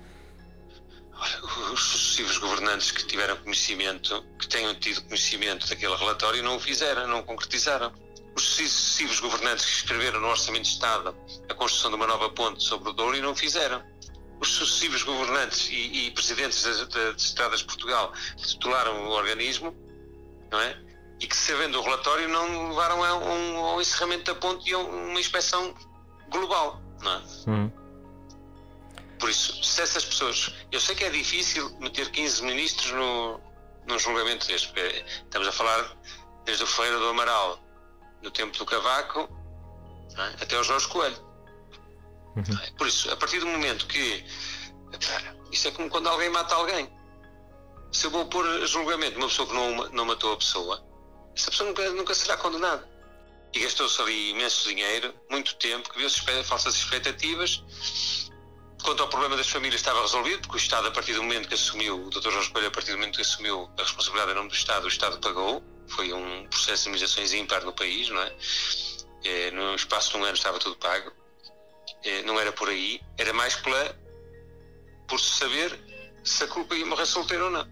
Olha, 1.13 1.73
os 1.73 1.83
sucessivos 1.83 2.37
governantes 2.37 2.91
que 2.91 3.05
tiveram 3.05 3.37
conhecimento, 3.37 4.25
que 4.39 4.47
tenham 4.47 4.73
tido 4.75 5.03
conhecimento 5.03 5.67
daquele 5.67 5.95
relatório, 5.95 6.41
não 6.41 6.55
o 6.55 6.59
fizeram, 6.59 7.07
não 7.07 7.19
o 7.19 7.23
concretizaram. 7.23 7.91
Os 8.35 8.43
sucessivos 8.43 9.19
governantes 9.19 9.65
que 9.65 9.71
escreveram 9.71 10.21
no 10.21 10.27
Orçamento 10.27 10.63
de 10.63 10.69
Estado 10.69 11.15
a 11.49 11.53
construção 11.53 11.91
de 11.91 11.97
uma 11.97 12.07
nova 12.07 12.29
ponte 12.29 12.63
sobre 12.63 12.89
o 12.89 12.93
Douro 12.93 13.15
e 13.15 13.21
não 13.21 13.31
o 13.31 13.35
fizeram. 13.35 13.83
Os 14.39 14.49
sucessivos 14.49 15.03
governantes 15.03 15.69
e, 15.69 16.07
e 16.07 16.11
presidentes 16.11 16.63
das, 16.63 16.87
das 16.87 17.21
Estradas 17.21 17.59
de 17.59 17.65
Portugal 17.65 18.13
que 18.37 18.47
titularam 18.47 19.05
o 19.05 19.09
organismo, 19.09 19.75
não 20.49 20.59
é? 20.59 20.90
E 21.21 21.27
que, 21.27 21.35
sabendo 21.35 21.79
o 21.79 21.83
relatório, 21.83 22.27
não 22.27 22.69
levaram 22.69 23.03
a 23.03 23.15
um, 23.15 23.57
ao 23.57 23.79
encerramento 23.79 24.23
da 24.23 24.35
ponte 24.35 24.67
e 24.67 24.73
a 24.73 24.79
uma 24.79 25.19
inspeção 25.19 25.73
global. 26.29 26.81
Não 26.99 27.11
é? 27.11 27.21
Uhum. 27.47 27.71
Por 29.19 29.29
isso, 29.29 29.63
se 29.63 29.81
essas 29.83 30.03
pessoas. 30.03 30.51
Eu 30.71 30.79
sei 30.79 30.95
que 30.95 31.03
é 31.03 31.09
difícil 31.11 31.69
meter 31.79 32.09
15 32.09 32.43
ministros 32.43 32.91
no, 32.91 33.39
num 33.85 33.99
julgamento 33.99 34.47
deste, 34.47 34.69
porque 34.69 35.05
estamos 35.23 35.47
a 35.47 35.51
falar 35.51 35.95
desde 36.43 36.63
o 36.63 36.67
Feira 36.67 36.97
do 36.97 37.09
Amaral, 37.09 37.59
no 38.23 38.31
tempo 38.31 38.57
do 38.57 38.65
Cavaco, 38.65 39.29
é? 40.17 40.43
até 40.43 40.59
o 40.59 40.63
Jorge 40.63 40.87
Coelho. 40.87 41.17
Uhum. 42.35 42.75
Por 42.77 42.87
isso, 42.87 43.11
a 43.11 43.15
partir 43.15 43.39
do 43.39 43.45
momento 43.45 43.85
que. 43.85 44.25
Isto 45.51 45.67
é 45.67 45.71
como 45.71 45.87
quando 45.87 46.07
alguém 46.07 46.29
mata 46.29 46.55
alguém. 46.55 46.91
se 47.91 48.07
eu 48.07 48.09
vou 48.09 48.25
pôr 48.25 48.65
julgamento 48.65 49.17
uma 49.17 49.27
pessoa 49.27 49.47
que 49.47 49.53
não, 49.53 49.89
não 49.91 50.05
matou 50.05 50.33
a 50.33 50.37
pessoa, 50.37 50.90
essa 51.41 51.49
pessoa 51.49 51.69
nunca, 51.69 51.89
nunca 51.91 52.13
será 52.13 52.37
condenada. 52.37 52.87
E 53.53 53.59
gastou-se 53.59 53.99
ali 54.01 54.29
imenso 54.29 54.69
dinheiro, 54.69 55.13
muito 55.29 55.55
tempo, 55.55 55.89
criou-se 55.89 56.21
falsas 56.43 56.75
expectativas. 56.75 57.63
Quanto 58.83 59.03
ao 59.03 59.09
problema 59.09 59.35
das 59.35 59.49
famílias 59.49 59.81
estava 59.81 60.01
resolvido, 60.01 60.41
porque 60.41 60.55
o 60.55 60.57
Estado, 60.57 60.87
a 60.87 60.91
partir 60.91 61.13
do 61.13 61.23
momento 61.23 61.47
que 61.47 61.53
assumiu, 61.53 62.05
o 62.05 62.09
Dr. 62.09 62.31
Jorge 62.31 62.49
Coelho, 62.51 62.67
a 62.67 62.71
partir 62.71 62.91
do 62.91 62.97
momento 62.97 63.15
que 63.15 63.21
assumiu 63.21 63.69
a 63.77 63.81
responsabilidade 63.81 64.31
em 64.31 64.35
nome 64.35 64.49
do 64.49 64.55
Estado, 64.55 64.85
o 64.85 64.87
Estado 64.87 65.19
pagou. 65.19 65.63
Foi 65.87 66.13
um 66.13 66.47
processo 66.47 66.83
de 66.83 66.89
imunizações 66.89 67.33
ímpar 67.33 67.65
no 67.65 67.73
país, 67.73 68.07
não 68.09 68.21
é? 68.21 68.33
é 69.25 69.51
no 69.51 69.75
espaço 69.75 70.11
de 70.11 70.17
um 70.17 70.23
ano 70.23 70.33
estava 70.33 70.57
tudo 70.57 70.75
pago. 70.77 71.11
É, 72.03 72.23
não 72.23 72.39
era 72.39 72.51
por 72.51 72.69
aí, 72.69 73.01
era 73.17 73.33
mais 73.33 73.55
pela, 73.55 73.95
por 75.07 75.19
saber 75.19 75.77
se 76.23 76.43
a 76.43 76.47
culpa 76.47 76.73
ia 76.75 76.85
morrer 76.85 77.05
solteiro 77.05 77.45
ou 77.45 77.51
não. 77.51 77.67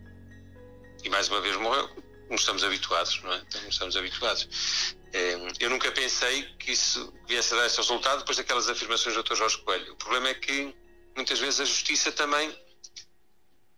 E 1.04 1.10
mais 1.10 1.30
uma 1.30 1.40
vez 1.40 1.56
morreu, 1.56 1.90
como 2.30 2.40
estamos 2.40 2.64
habituados, 2.64 3.22
não 3.24 3.34
é? 3.34 3.42
Como 3.52 3.70
estamos 3.70 3.98
habituados. 3.98 4.96
É, 5.12 5.34
eu 5.60 5.70
nunca 5.72 5.92
pensei 5.92 6.44
que 6.60 6.74
isso 6.74 7.12
viesse 7.28 7.56
a 7.56 7.58
dar 7.58 7.66
esse 7.66 7.78
resultado 7.78 8.20
depois 8.20 8.38
daquelas 8.38 8.70
afirmações 8.70 9.16
do 9.16 9.24
Dr. 9.24 9.34
Jorge 9.34 9.58
Coelho. 9.64 9.94
O 9.94 9.96
problema 9.96 10.30
é 10.30 10.36
que 10.36 10.76
muitas 11.16 11.40
vezes 11.40 11.60
a 11.60 11.66
justiça 11.66 12.12
também 12.12 12.56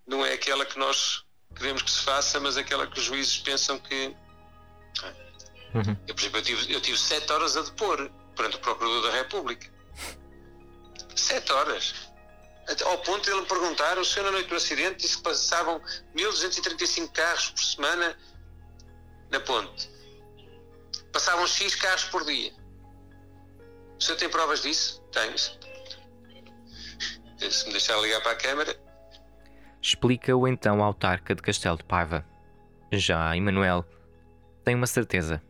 não 0.05 0.25
é 0.25 0.33
aquela 0.33 0.65
que 0.65 0.77
nós 0.77 1.23
queremos 1.55 1.81
que 1.81 1.89
se 1.89 2.01
faça, 2.01 2.41
mas 2.41 2.57
aquela 2.57 2.85
que 2.85 2.99
os 2.99 3.05
juízes 3.05 3.37
pensam 3.37 3.79
que. 3.79 4.13
Uhum. 5.73 5.97
Eu, 6.05 6.13
por 6.13 6.21
exemplo, 6.21 6.39
eu 6.39 6.43
tive, 6.43 6.73
eu 6.73 6.81
tive 6.81 6.97
sete 6.97 7.31
horas 7.31 7.55
a 7.55 7.61
depor 7.61 8.11
perante 8.35 8.57
o 8.57 8.59
Procurador 8.59 9.03
da 9.03 9.11
República. 9.11 9.71
Sete 11.15 11.53
horas. 11.53 11.93
Ao 12.83 12.97
ponto 12.99 13.23
de 13.23 13.31
ele 13.31 13.41
me 13.41 13.47
perguntar, 13.47 13.97
o 13.97 14.03
senhor 14.03 14.25
na 14.25 14.31
noite 14.31 14.49
do 14.49 14.55
acidente 14.55 14.97
disse 14.97 15.17
que 15.17 15.23
passavam 15.23 15.81
1235 16.13 17.13
carros 17.13 17.49
por 17.49 17.63
semana 17.63 18.17
na 19.32 19.39
ponte. 19.39 19.89
Passavam 21.12 21.48
X 21.48 21.74
carros 21.76 22.04
por 22.06 22.24
dia. 22.26 22.54
O 23.98 24.04
senhor 24.04 24.17
tem 24.17 24.30
provas 24.30 24.62
disso? 24.62 25.02
Tenho. 25.12 25.36
Se 25.38 25.58
me 27.65 27.72
deixar 27.72 28.00
ligar 28.00 28.22
para 28.22 28.34
a 28.34 28.36
câmara. 28.36 28.80
Explica 29.82 30.36
o 30.36 30.48
então 30.48 30.84
autarca 30.84 31.34
de 31.34 31.41
Castelo 31.41 31.78
de 31.78 31.84
Paiva. 31.84 32.24
Já 32.91 33.36
Emanuel 33.36 33.84
tem 34.63 34.76
uma 34.76 34.86
certeza. 34.86 35.41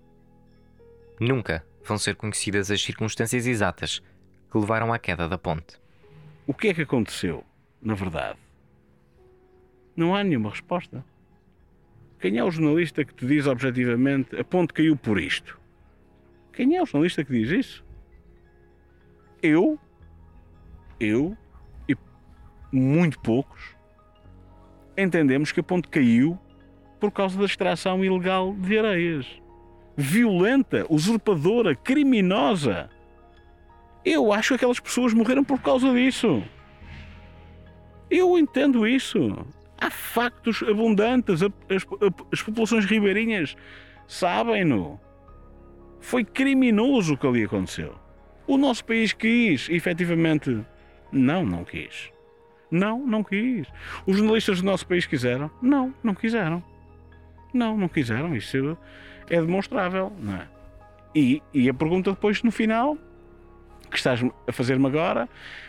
Nunca 1.20 1.68
vão 1.84 1.98
ser 1.98 2.16
conhecidas 2.16 2.72
as 2.72 2.82
circunstâncias 2.82 3.46
exatas 3.46 4.02
que 4.50 4.58
levaram 4.58 4.94
à 4.94 5.00
queda 5.00 5.28
da 5.28 5.38
ponte. 5.38 5.82
O 6.48 6.54
que 6.54 6.70
é 6.70 6.74
que 6.74 6.84
aconteceu, 6.84 7.44
na 7.82 7.94
verdade? 7.94 8.40
Não 9.96 10.16
há 10.16 10.24
nenhuma 10.24 10.50
resposta. 10.50 11.04
Quem 12.22 12.38
é 12.38 12.44
o 12.44 12.52
jornalista 12.52 13.04
que 13.04 13.16
te 13.16 13.26
diz 13.26 13.48
objetivamente 13.48 14.36
a 14.40 14.44
ponte 14.44 14.74
caiu 14.74 14.96
por 14.96 15.20
isto? 15.20 15.60
Quem 16.54 16.78
é 16.78 16.82
o 16.82 16.86
jornalista 16.86 17.24
que 17.24 17.34
diz 17.34 17.50
isso? 17.50 17.86
Eu, 19.42 19.80
eu 21.00 21.36
e 21.90 21.96
muito 22.72 23.20
poucos 23.20 23.76
entendemos 24.96 25.52
que 25.52 25.62
a 25.62 25.64
ponte 25.64 25.88
caiu 25.88 26.38
por 27.00 27.12
causa 27.12 27.40
da 27.40 27.46
extração 27.46 28.06
ilegal 28.06 28.54
de 28.54 28.78
areias. 28.78 29.26
Violenta, 29.98 30.86
usurpadora, 30.90 31.76
criminosa. 31.76 32.90
Eu 34.06 34.32
acho 34.32 34.50
que 34.50 34.56
aquelas 34.56 34.80
pessoas 34.80 35.14
morreram 35.14 35.44
por 35.44 35.60
causa 35.60 35.92
disso. 35.92 36.44
Eu 38.10 38.38
entendo 38.38 38.88
isso. 38.88 39.46
Há 39.82 39.90
factos 39.90 40.64
abundantes. 40.64 41.42
As, 41.42 41.86
as, 42.32 42.42
populações 42.42 42.86
ribeirinhas 42.86 43.56
sabem-no. 44.08 45.00
Foi 46.00 46.24
criminoso 46.24 47.16
o 47.16 47.18
que 47.18 47.28
ali 47.28 47.44
aconteceu. 47.44 47.96
O 48.46 48.58
nosso 48.58 48.86
país 48.86 49.12
quis, 49.12 49.68
efetivamente. 49.70 50.64
Não, 51.12 51.44
não 51.44 51.66
quis. 51.66 52.12
Não, 52.70 53.06
não 53.06 53.24
quis. 53.24 53.68
Os 54.06 54.18
jornalistas 54.18 54.62
do 54.62 54.66
nosso 54.66 54.86
país 54.88 55.06
quiseram? 55.06 55.50
Não, 55.62 55.94
não 56.04 56.14
quiseram. 56.14 56.64
Não, 57.54 57.76
não 57.76 57.90
quiseram. 57.90 58.36
Isso 58.36 58.78
é 59.30 59.42
demonstrável, 59.42 60.14
não 60.20 60.36
é? 60.36 60.48
E, 61.14 61.42
e 61.54 61.68
a 61.68 61.74
pergunta 61.74 62.12
depois, 62.12 62.42
no 62.44 62.52
final, 62.52 62.98
que 63.90 63.98
estás 63.98 64.22
a 64.48 64.52
fazer-me 64.52 64.88
agora, 64.88 65.28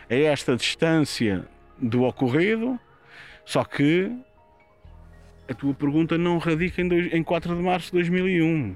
é 0.09 0.23
esta 0.23 0.55
distância 0.55 1.45
do 1.77 2.03
ocorrido, 2.03 2.79
só 3.45 3.63
que 3.63 4.11
a 5.47 5.53
tua 5.53 5.73
pergunta 5.73 6.17
não 6.17 6.37
radica 6.37 6.81
em, 6.81 6.87
dois, 6.87 7.13
em 7.13 7.23
4 7.23 7.55
de 7.55 7.61
março 7.61 7.87
de 7.87 7.93
2001. 7.93 8.75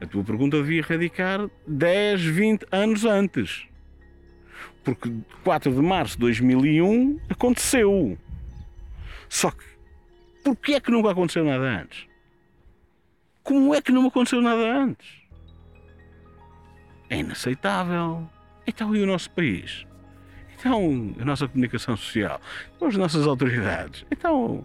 A 0.00 0.06
tua 0.06 0.24
pergunta 0.24 0.56
devia 0.56 0.82
radicar 0.82 1.48
10, 1.66 2.22
20 2.22 2.66
anos 2.70 3.04
antes. 3.04 3.66
Porque 4.82 5.12
4 5.44 5.72
de 5.72 5.82
março 5.82 6.14
de 6.14 6.20
2001 6.20 7.20
aconteceu. 7.28 8.16
Só 9.28 9.50
que, 9.50 9.64
porquê 10.42 10.74
é 10.74 10.80
que 10.80 10.90
nunca 10.90 11.10
aconteceu 11.10 11.44
nada 11.44 11.64
antes? 11.64 12.06
Como 13.42 13.74
é 13.74 13.82
que 13.82 13.92
não 13.92 14.06
aconteceu 14.06 14.40
nada 14.40 14.62
antes? 14.62 15.20
É 17.08 17.18
inaceitável. 17.18 18.28
Então, 18.66 18.94
e 18.94 19.02
o 19.02 19.06
nosso 19.06 19.30
país? 19.32 19.84
Então, 20.60 21.14
a 21.18 21.24
nossa 21.24 21.48
comunicação 21.48 21.96
social? 21.96 22.38
Então, 22.76 22.88
as 22.88 22.96
nossas 22.96 23.26
autoridades? 23.26 24.04
Então, 24.10 24.62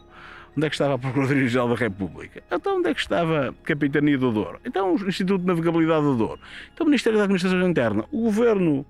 onde 0.55 0.67
é 0.67 0.69
que 0.69 0.75
estava 0.75 0.95
a 0.95 0.97
Procuradoria-Geral 0.97 1.69
da 1.69 1.75
República? 1.75 2.43
Então, 2.51 2.79
onde 2.79 2.89
é 2.89 2.93
que 2.93 2.99
estava 2.99 3.49
a 3.49 3.53
Capitania 3.63 4.17
do 4.17 4.31
Douro? 4.31 4.59
Então, 4.65 4.93
o 4.93 5.07
Instituto 5.07 5.39
de 5.39 5.47
Navegabilidade 5.47 6.03
do 6.03 6.15
Douro? 6.17 6.39
Então, 6.73 6.85
o 6.85 6.89
Ministério 6.89 7.17
da 7.17 7.23
Administração 7.23 7.65
Interna? 7.67 8.03
O 8.11 8.23
Governo 8.23 8.85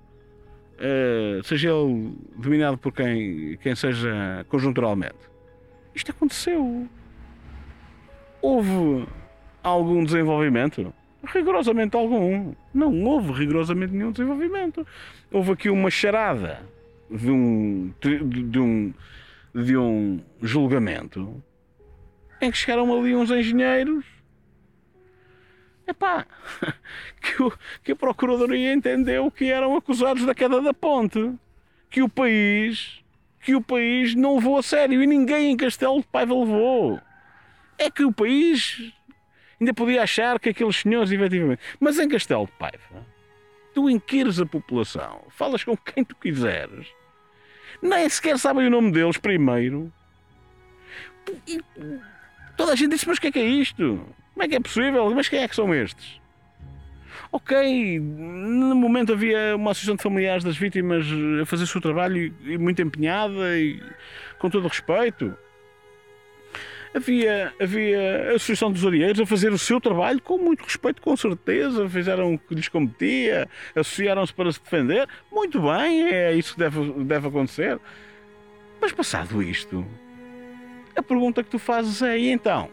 uh, 0.76 1.44
seja 1.44 1.70
ele 1.70 2.12
dominado 2.36 2.76
por 2.76 2.92
quem, 2.92 3.56
quem 3.62 3.76
seja 3.76 4.44
conjunturalmente. 4.48 5.14
Isto 5.94 6.10
aconteceu. 6.10 6.88
Houve 8.42 9.06
algum 9.62 10.04
desenvolvimento? 10.04 10.92
Rigorosamente 11.24 11.96
algum. 11.96 12.52
Não 12.74 13.04
houve 13.04 13.32
rigorosamente 13.32 13.92
nenhum 13.92 14.10
desenvolvimento. 14.10 14.84
Houve 15.32 15.52
aqui 15.52 15.70
uma 15.70 15.90
charada 15.90 16.60
de 17.10 17.30
um, 17.30 17.92
de 18.00 18.58
um, 18.58 18.94
de 19.54 19.76
um 19.76 20.20
julgamento 20.42 21.42
em 22.40 22.50
que 22.50 22.58
chegaram 22.58 22.92
ali 22.96 23.14
uns 23.14 23.30
engenheiros 23.30 24.04
epá, 25.86 26.26
que, 27.20 27.42
o, 27.42 27.52
que 27.82 27.92
a 27.92 27.96
Procuradoria 27.96 28.72
entendeu 28.72 29.30
que 29.30 29.50
eram 29.50 29.76
acusados 29.76 30.24
da 30.24 30.34
queda 30.34 30.60
da 30.60 30.74
ponte, 30.74 31.32
que 31.88 32.02
o 32.02 32.08
país, 32.08 33.02
que 33.40 33.54
o 33.54 33.62
país 33.62 34.14
não 34.14 34.36
levou 34.36 34.58
a 34.58 34.62
sério 34.62 35.02
e 35.02 35.06
ninguém 35.06 35.52
em 35.52 35.56
Castelo 35.56 36.00
de 36.00 36.06
Paiva 36.06 36.34
levou. 36.34 37.00
É 37.78 37.90
que 37.90 38.04
o 38.04 38.12
país 38.12 38.92
ainda 39.60 39.72
podia 39.72 40.02
achar 40.02 40.40
que 40.40 40.48
aqueles 40.48 40.76
senhores, 40.76 41.10
efetivamente. 41.12 41.62
Mas 41.78 41.98
em 41.98 42.08
Castelo 42.08 42.46
de 42.46 42.52
Paiva, 42.52 43.06
tu 43.74 43.88
inquires 43.88 44.40
a 44.40 44.46
população, 44.46 45.24
falas 45.28 45.62
com 45.62 45.76
quem 45.76 46.02
tu 46.02 46.16
quiseres, 46.16 46.88
nem 47.82 48.08
sequer 48.08 48.38
sabem 48.38 48.66
o 48.66 48.70
nome 48.70 48.92
deles 48.92 49.16
primeiro. 49.16 49.92
E 51.46 51.60
toda 52.56 52.72
a 52.72 52.76
gente 52.76 52.92
disse: 52.92 53.06
Mas 53.06 53.18
o 53.18 53.20
que 53.20 53.28
é 53.28 53.32
que 53.32 53.38
é 53.38 53.44
isto? 53.44 54.00
Como 54.34 54.44
é 54.44 54.48
que 54.48 54.54
é 54.56 54.60
possível? 54.60 55.10
Mas 55.14 55.28
quem 55.28 55.40
é 55.40 55.48
que 55.48 55.56
são 55.56 55.74
estes? 55.74 56.20
Ok, 57.32 57.98
no 58.00 58.74
momento 58.74 59.12
havia 59.12 59.56
uma 59.56 59.72
associação 59.72 59.96
de 59.96 60.02
familiares 60.02 60.44
das 60.44 60.56
vítimas 60.56 61.06
a 61.42 61.44
fazer 61.44 61.64
o 61.64 61.66
seu 61.66 61.80
trabalho 61.80 62.32
e 62.44 62.56
muito 62.56 62.80
empenhada 62.80 63.58
e 63.58 63.82
com 64.38 64.48
todo 64.48 64.68
respeito. 64.68 65.36
Havia, 66.94 67.52
havia 67.60 68.30
a 68.30 68.36
Associação 68.36 68.72
dos 68.72 68.84
Orieiros 68.84 69.20
a 69.20 69.26
fazer 69.26 69.52
o 69.52 69.58
seu 69.58 69.80
trabalho 69.80 70.20
com 70.20 70.38
muito 70.38 70.64
respeito, 70.64 71.02
com 71.02 71.16
certeza. 71.16 71.88
Fizeram 71.88 72.34
o 72.34 72.38
que 72.38 72.54
lhes 72.54 72.68
competia, 72.68 73.48
associaram-se 73.74 74.32
para 74.32 74.50
se 74.52 74.60
defender. 74.60 75.08
Muito 75.30 75.60
bem, 75.60 76.08
é 76.08 76.32
isso 76.34 76.54
que 76.54 76.58
deve, 76.58 76.92
deve 77.04 77.28
acontecer. 77.28 77.78
Mas 78.80 78.92
passado 78.92 79.42
isto, 79.42 79.86
a 80.94 81.02
pergunta 81.02 81.42
que 81.42 81.50
tu 81.50 81.58
fazes 81.58 82.02
é: 82.02 82.18
e 82.18 82.30
então? 82.30 82.70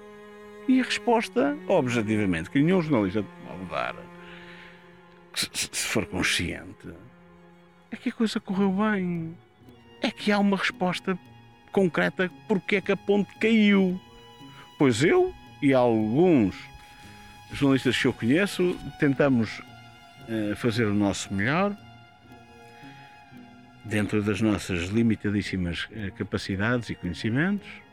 E 0.67 0.79
a 0.79 0.83
resposta, 0.83 1.57
objetivamente, 1.67 2.49
que 2.49 2.61
nenhum 2.61 2.81
jornalista 2.81 3.25
pode 3.45 3.65
dar, 3.69 3.95
se, 5.33 5.87
for 5.87 6.05
consciente, 6.05 6.89
é 7.91 7.95
que 7.97 8.09
a 8.09 8.11
coisa 8.13 8.39
correu 8.39 8.71
bem. 8.71 9.37
É 10.01 10.11
que 10.11 10.31
há 10.31 10.39
uma 10.39 10.57
resposta 10.57 11.17
concreta 11.71 12.29
porque 12.47 12.77
é 12.77 12.81
que 12.81 12.91
a 12.91 12.97
ponte 12.97 13.33
caiu. 13.39 13.99
Pois 14.77 15.03
eu 15.03 15.33
e 15.61 15.73
alguns 15.73 16.55
jornalistas 17.51 17.97
que 17.97 18.07
eu 18.07 18.13
conheço 18.13 18.77
tentamos 18.99 19.59
uh, 19.59 20.55
fazer 20.55 20.85
o 20.85 20.93
nosso 20.93 21.33
melhor 21.33 21.75
dentro 23.85 24.23
das 24.23 24.41
nossas 24.41 24.89
limitadíssimas 24.89 25.85
uh, 25.85 26.11
capacidades 26.17 26.89
e 26.89 26.95
conhecimentos 26.95 27.83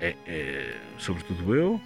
é, 0.00 0.16
é, 0.26 0.76
sobretudo 0.98 1.54
eu, 1.54 1.80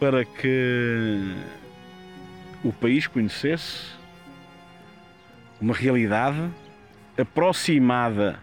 para 0.00 0.24
que 0.24 1.20
o 2.62 2.72
país 2.72 3.06
conhecesse 3.06 3.92
uma 5.60 5.74
realidade 5.74 6.50
aproximada 7.18 8.38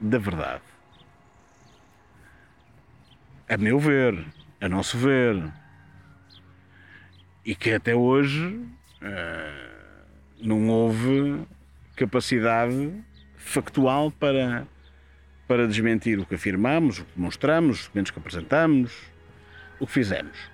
da 0.00 0.18
verdade. 0.18 0.62
A 3.50 3.56
meu 3.56 3.80
ver, 3.80 4.24
a 4.60 4.68
nosso 4.68 4.96
ver, 4.96 5.52
e 7.44 7.52
que 7.52 7.72
até 7.72 7.92
hoje 7.92 8.46
uh, 8.46 10.06
não 10.40 10.68
houve 10.68 11.44
capacidade 11.96 12.92
factual 13.34 14.12
para, 14.12 14.68
para 15.48 15.66
desmentir 15.66 16.20
o 16.20 16.24
que 16.24 16.36
afirmamos, 16.36 17.00
o 17.00 17.04
que 17.04 17.10
demonstramos, 17.16 17.80
os 17.80 17.84
documentos 17.86 18.12
que 18.12 18.20
apresentamos, 18.20 18.96
o 19.80 19.86
que 19.88 19.94
fizemos. 19.94 20.48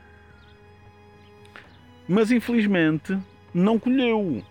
Mas 2.09 2.31
infelizmente 2.31 3.19
não 3.53 3.79
colheu. 3.79 4.43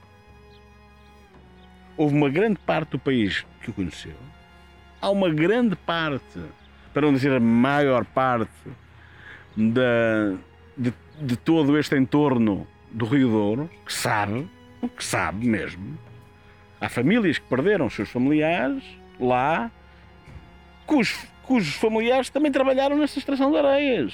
Houve 1.98 2.16
uma 2.16 2.30
grande 2.30 2.60
parte 2.60 2.92
do 2.92 3.00
país 3.00 3.44
que 3.64 3.72
o 3.72 3.74
conheceu. 3.74 4.16
Há 5.02 5.10
uma 5.10 5.32
grande 5.32 5.76
parte, 5.76 6.40
para 6.96 7.08
não 7.08 7.14
dizer 7.14 7.34
a 7.34 7.42
maior 7.42 8.06
parte, 8.06 8.50
da, 9.54 10.34
de, 10.78 10.94
de 11.20 11.36
todo 11.36 11.78
este 11.78 11.98
entorno 11.98 12.66
do 12.90 13.04
Rio 13.04 13.28
Douro 13.28 13.70
que 13.86 13.92
sabe, 13.92 14.48
o 14.82 14.88
que 14.88 15.04
sabe 15.04 15.46
mesmo. 15.46 16.00
Há 16.80 16.88
famílias 16.88 17.38
que 17.38 17.46
perderam 17.50 17.90
seus 17.90 18.10
familiares 18.10 18.82
lá, 19.20 19.70
cujos, 20.86 21.20
cujos 21.44 21.76
familiares 21.76 22.30
também 22.30 22.50
trabalharam 22.50 22.98
nessa 22.98 23.20
extração 23.20 23.52
de 23.52 23.58
areias. 23.58 24.14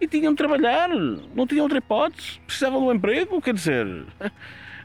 E 0.00 0.08
tinham 0.08 0.32
de 0.32 0.36
trabalhar, 0.36 0.88
não 0.88 1.46
tinham 1.46 1.62
outra 1.62 1.78
hipótese, 1.78 2.40
precisavam 2.44 2.80
de 2.80 2.86
um 2.86 2.92
emprego, 2.94 3.40
quer 3.40 3.54
dizer, 3.54 3.86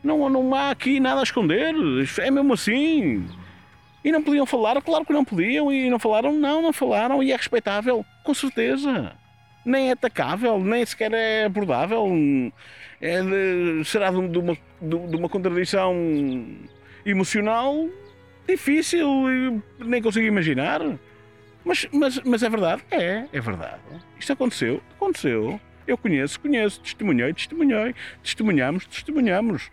não, 0.03 0.29
não 0.29 0.53
há 0.53 0.69
aqui 0.69 0.99
nada 0.99 1.21
a 1.21 1.23
esconder, 1.23 1.73
é 2.19 2.29
mesmo 2.29 2.53
assim. 2.53 3.27
E 4.03 4.11
não 4.11 4.23
podiam 4.23 4.45
falar, 4.45 4.81
claro 4.81 5.05
que 5.05 5.13
não 5.13 5.25
podiam, 5.25 5.71
e 5.71 5.89
não 5.89 5.99
falaram, 5.99 6.31
não, 6.33 6.61
não 6.61 6.71
falaram, 6.71 7.21
e 7.21 7.31
é 7.31 7.35
respeitável, 7.35 8.05
com 8.23 8.33
certeza 8.33 9.13
nem 9.65 9.89
é 9.89 9.91
atacável, 9.91 10.59
nem 10.59 10.85
sequer 10.85 11.13
é 11.13 11.45
abordável. 11.45 12.07
É 13.01 13.21
de, 13.21 13.83
será 13.85 14.11
de, 14.11 14.27
de, 14.27 14.37
uma, 14.37 14.57
de, 14.81 15.15
uma 15.15 15.29
contradição 15.29 15.95
emocional 17.05 17.87
difícil, 18.47 19.07
nem 19.79 20.01
consigo 20.01 20.25
imaginar. 20.25 20.81
Mas, 21.63 21.87
mas, 21.91 22.19
mas 22.23 22.43
é 22.43 22.49
verdade? 22.49 22.83
É, 22.89 23.25
é 23.31 23.39
verdade. 23.39 23.81
Isto 24.17 24.33
aconteceu, 24.33 24.81
aconteceu. 24.95 25.59
Eu 25.85 25.97
conheço, 25.97 26.39
conheço, 26.39 26.81
testemunhei, 26.81 27.33
testemunhei, 27.33 27.95
testemunhamos, 28.23 28.85
testemunhamos. 28.85 29.71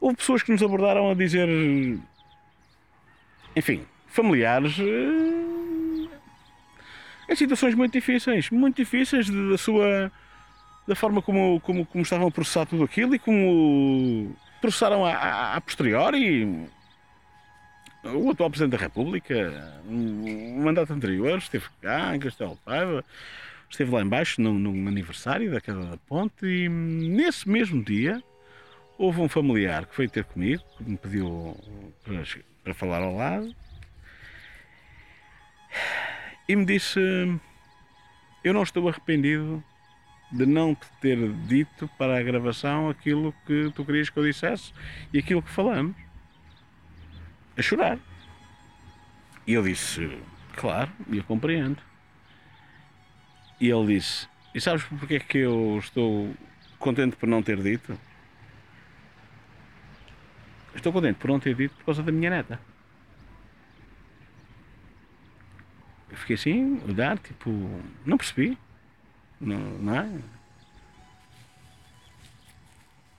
Houve 0.00 0.16
pessoas 0.16 0.42
que 0.42 0.52
nos 0.52 0.62
abordaram 0.62 1.10
a 1.10 1.14
dizer, 1.14 1.48
enfim, 3.56 3.84
familiares 4.06 4.76
eh, 4.78 6.08
em 7.28 7.36
situações 7.36 7.74
muito 7.74 7.92
difíceis, 7.92 8.50
muito 8.50 8.76
difíceis 8.76 9.28
da 9.28 9.58
sua 9.58 10.12
da 10.86 10.94
forma 10.94 11.22
como, 11.22 11.60
como, 11.60 11.86
como 11.86 12.02
estavam 12.02 12.28
a 12.28 12.30
processar 12.30 12.66
tudo 12.66 12.84
aquilo 12.84 13.14
e 13.14 13.18
como 13.18 14.36
processaram 14.60 15.04
a, 15.04 15.12
a, 15.12 15.56
a 15.56 15.60
posteriori. 15.60 16.68
O 18.04 18.30
atual 18.30 18.50
Presidente 18.50 18.72
da 18.72 18.76
República, 18.76 19.80
no 19.86 20.62
mandato 20.62 20.92
anterior, 20.92 21.38
esteve 21.38 21.64
cá 21.80 22.14
em 22.14 22.20
Castelo 22.20 22.58
Paiva, 22.62 23.02
esteve 23.70 23.90
lá 23.90 24.02
embaixo 24.02 24.42
num, 24.42 24.58
num 24.58 24.86
aniversário 24.86 25.50
da 25.50 25.58
queda 25.58 25.82
da 25.84 25.96
ponte 25.96 26.44
e 26.44 26.68
nesse 26.68 27.48
mesmo 27.48 27.82
dia 27.82 28.22
houve 28.98 29.22
um 29.22 29.28
familiar 29.28 29.86
que 29.86 29.96
veio 29.96 30.10
ter 30.10 30.24
comigo, 30.24 30.62
que 30.76 30.84
me 30.84 30.98
pediu 30.98 31.56
para, 32.64 32.74
falar 32.74 33.02
ao 33.02 33.14
lado 33.14 33.54
e 36.48 36.56
me 36.56 36.64
disse: 36.64 37.00
Eu 38.42 38.52
não 38.52 38.62
estou 38.62 38.88
arrependido 38.88 39.62
de 40.30 40.46
não 40.46 40.74
te 40.74 40.86
ter 41.00 41.32
dito 41.46 41.88
para 41.96 42.18
a 42.18 42.22
gravação 42.22 42.88
aquilo 42.88 43.34
que 43.46 43.70
tu 43.74 43.84
querias 43.84 44.10
que 44.10 44.18
eu 44.18 44.24
dissesse 44.24 44.72
e 45.12 45.18
aquilo 45.18 45.42
que 45.42 45.50
falamos. 45.50 45.94
A 47.56 47.62
chorar. 47.62 47.98
E 49.46 49.52
eu 49.52 49.62
disse: 49.62 50.18
Claro, 50.56 50.90
eu 51.10 51.22
compreendo. 51.24 51.80
E 53.60 53.68
ele 53.70 53.94
disse: 53.94 54.28
E 54.54 54.60
sabes 54.60 54.82
porque 54.84 55.14
é 55.14 55.20
que 55.20 55.38
eu 55.38 55.78
estou 55.78 56.34
contente 56.78 57.16
por 57.16 57.28
não 57.28 57.42
ter 57.42 57.62
dito? 57.62 57.98
Estou 60.74 60.92
contente 60.92 61.16
por 61.16 61.28
não 61.30 61.40
ter 61.40 61.54
dito 61.54 61.74
por 61.76 61.84
causa 61.86 62.02
da 62.02 62.12
minha 62.12 62.30
neta. 62.30 62.60
Eu 66.10 66.16
fiquei 66.16 66.36
assim, 66.36 66.80
olhar, 66.88 67.18
tipo, 67.18 67.50
não 68.04 68.16
percebi. 68.16 68.58
Não, 69.40 69.58
não 69.58 69.94
é? 69.96 70.20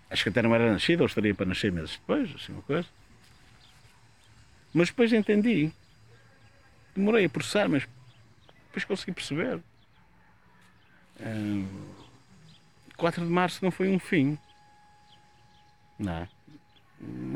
Acho 0.10 0.24
que 0.24 0.30
até 0.30 0.42
não 0.42 0.56
era 0.56 0.72
nascido, 0.72 1.02
ou 1.02 1.08
estaria 1.08 1.36
para 1.36 1.46
nascer 1.46 1.72
meses 1.72 1.92
depois, 1.92 2.34
assim 2.36 2.54
uma 2.54 2.62
coisa. 2.62 2.88
Mas 4.74 4.90
depois 4.90 5.12
entendi. 5.12 5.72
Demorei 6.96 7.26
a 7.26 7.30
processar, 7.30 7.68
mas 7.68 7.88
depois 8.68 8.86
consegui 8.86 9.12
perceber. 9.14 9.62
Um, 11.20 11.68
4 12.98 13.26
de 13.26 13.32
março 13.32 13.64
não 13.64 13.72
foi 13.72 13.90
um 13.90 14.00
fim. 14.00 14.38
Não. 16.00 16.28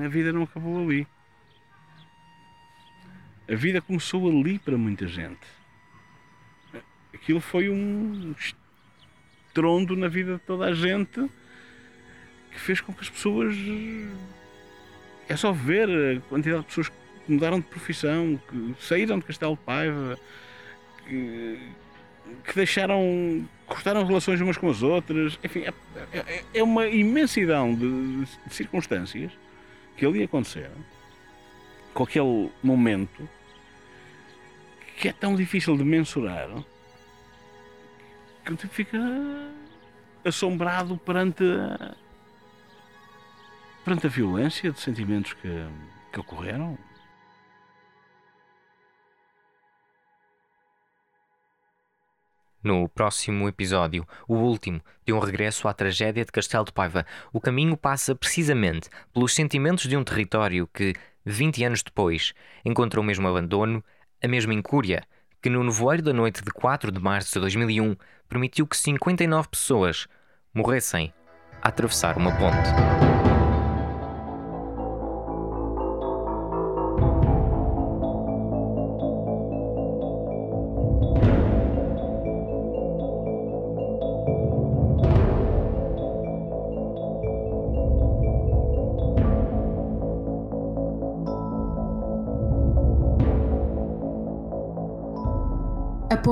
A 0.03 0.07
vida 0.07 0.32
não 0.32 0.43
acabou 0.43 0.82
ali. 0.84 1.07
A 3.49 3.55
vida 3.55 3.82
começou 3.82 4.30
ali 4.30 4.60
para 4.60 4.78
muita 4.78 5.07
gente. 5.07 5.47
Aquilo 7.14 7.41
foi 7.41 7.70
um 7.70 8.34
estrondo 9.47 9.95
na 9.95 10.07
vida 10.07 10.34
de 10.36 10.39
toda 10.39 10.66
a 10.66 10.74
gente 10.74 11.28
que 12.51 12.60
fez 12.60 12.80
com 12.80 12.93
que 12.93 13.01
as 13.01 13.10
pessoas. 13.10 13.55
É 15.28 15.36
só 15.36 15.51
ver 15.51 15.89
a 15.89 16.22
quantidade 16.22 16.62
de 16.62 16.68
pessoas 16.68 16.89
que 16.89 16.95
mudaram 17.28 17.60
de 17.60 17.66
profissão, 17.66 18.39
que 18.47 18.76
saíram 18.80 19.20
de 19.20 19.26
Castelo 19.26 19.57
Paiva, 19.57 20.18
que, 21.07 21.60
que 22.45 22.55
deixaram. 22.55 23.47
cortaram 23.66 24.05
relações 24.05 24.39
umas 24.39 24.57
com 24.57 24.70
as 24.70 24.82
outras. 24.82 25.38
Enfim, 25.43 25.62
é, 25.62 25.74
é, 26.14 26.43
é 26.53 26.64
uma 26.64 26.88
imensidão 26.88 27.74
de, 27.74 28.26
de 28.26 28.53
circunstâncias 28.53 29.32
que 30.00 30.06
ali 30.06 30.24
aconteceram 30.24 30.78
com 31.93 32.04
aquele 32.04 32.50
momento 32.64 33.28
que 34.97 35.10
é 35.10 35.14
tão 35.14 35.36
difícil 35.36 35.76
de 35.76 35.84
mensurar 35.84 36.50
que 38.45 38.56
tipo 38.56 38.74
fica 38.74 38.97
assombrado 40.24 40.97
perante 40.97 41.43
a, 41.43 41.95
perante 43.84 44.08
a 44.08 44.10
violência 44.10 44.72
de 44.72 44.80
sentimentos 44.80 45.34
que, 45.34 45.68
que 46.14 46.20
ocorreram. 46.20 46.78
No 52.62 52.89
próximo 52.89 53.47
episódio, 53.47 54.05
o 54.28 54.36
último, 54.36 54.82
de 55.05 55.14
um 55.14 55.20
regresso 55.20 55.68
à 55.68 55.74
tragédia 55.74 56.26
de 56.26 56.32
Castelo 56.32 56.66
de 56.66 56.74
Paiva, 56.74 57.05
o 57.32 57.39
caminho 57.39 57.78
passa 57.78 58.14
precisamente 58.14 58.89
pelos 59.14 59.34
sentimentos 59.34 59.88
de 59.88 59.95
um 59.95 60.03
território 60.03 60.68
que, 60.74 60.93
20 61.26 61.64
anos 61.64 61.84
depois, 61.84 62.34
encontrou 62.66 63.01
o 63.01 63.05
mesmo 63.05 63.28
abandono 63.28 63.84
a 64.22 64.28
mesma 64.28 64.53
incúria 64.53 65.03
que 65.41 65.49
no 65.49 65.64
nevoeiro 65.64 66.03
da 66.03 66.12
noite 66.12 66.43
de 66.43 66.51
4 66.51 66.91
de 66.91 66.99
março 66.99 67.34
de 67.34 67.39
2001 67.39 67.95
permitiu 68.28 68.68
que 68.68 68.76
59 68.76 69.47
pessoas 69.47 70.07
morressem 70.53 71.14
a 71.62 71.70
atravessar 71.70 72.18
uma 72.18 72.32
ponte. 72.36 73.18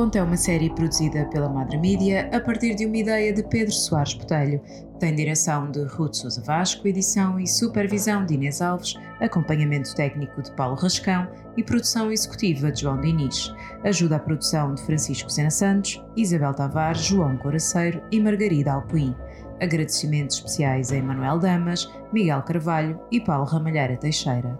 Ponte 0.08 0.18
é 0.20 0.24
uma 0.24 0.38
série 0.38 0.70
produzida 0.70 1.26
pela 1.26 1.50
Madre 1.50 1.78
Mídia 1.78 2.30
a 2.32 2.40
partir 2.40 2.76
de 2.76 2.86
uma 2.86 2.96
ideia 2.96 3.34
de 3.34 3.44
Pedro 3.44 3.74
Soares 3.74 4.14
Botelho, 4.14 4.62
Tem 5.02 5.14
direção 5.14 5.70
de 5.70 5.84
Ruth 5.84 6.14
Sousa 6.14 6.42
Vasco, 6.44 6.88
edição 6.88 7.38
e 7.38 7.46
supervisão 7.46 8.26
de 8.26 8.36
Inês 8.36 8.62
Alves, 8.62 8.96
acompanhamento 9.20 9.94
técnico 9.94 10.42
de 10.42 10.50
Paulo 10.54 10.78
Rascão 10.78 11.28
e 11.58 11.64
produção 11.64 12.10
executiva 12.10 12.72
de 12.72 12.84
João 12.84 13.02
Diniz. 13.02 13.54
Ajuda 13.84 14.16
à 14.16 14.20
produção 14.20 14.74
de 14.74 14.82
Francisco 14.84 15.30
Sena 15.30 15.52
Santos, 15.52 16.02
Isabel 16.16 16.54
Tavares, 16.54 17.02
João 17.02 17.36
Coraceiro 17.36 18.02
e 18.10 18.18
Margarida 18.22 18.72
Alpuim. 18.72 19.14
Agradecimentos 19.60 20.38
especiais 20.38 20.90
a 20.90 20.96
Emanuel 20.96 21.38
Damas, 21.38 21.92
Miguel 22.14 22.44
Carvalho 22.44 22.98
e 23.12 23.20
Paulo 23.20 23.44
Ramalheira 23.44 23.98
Teixeira. 23.98 24.58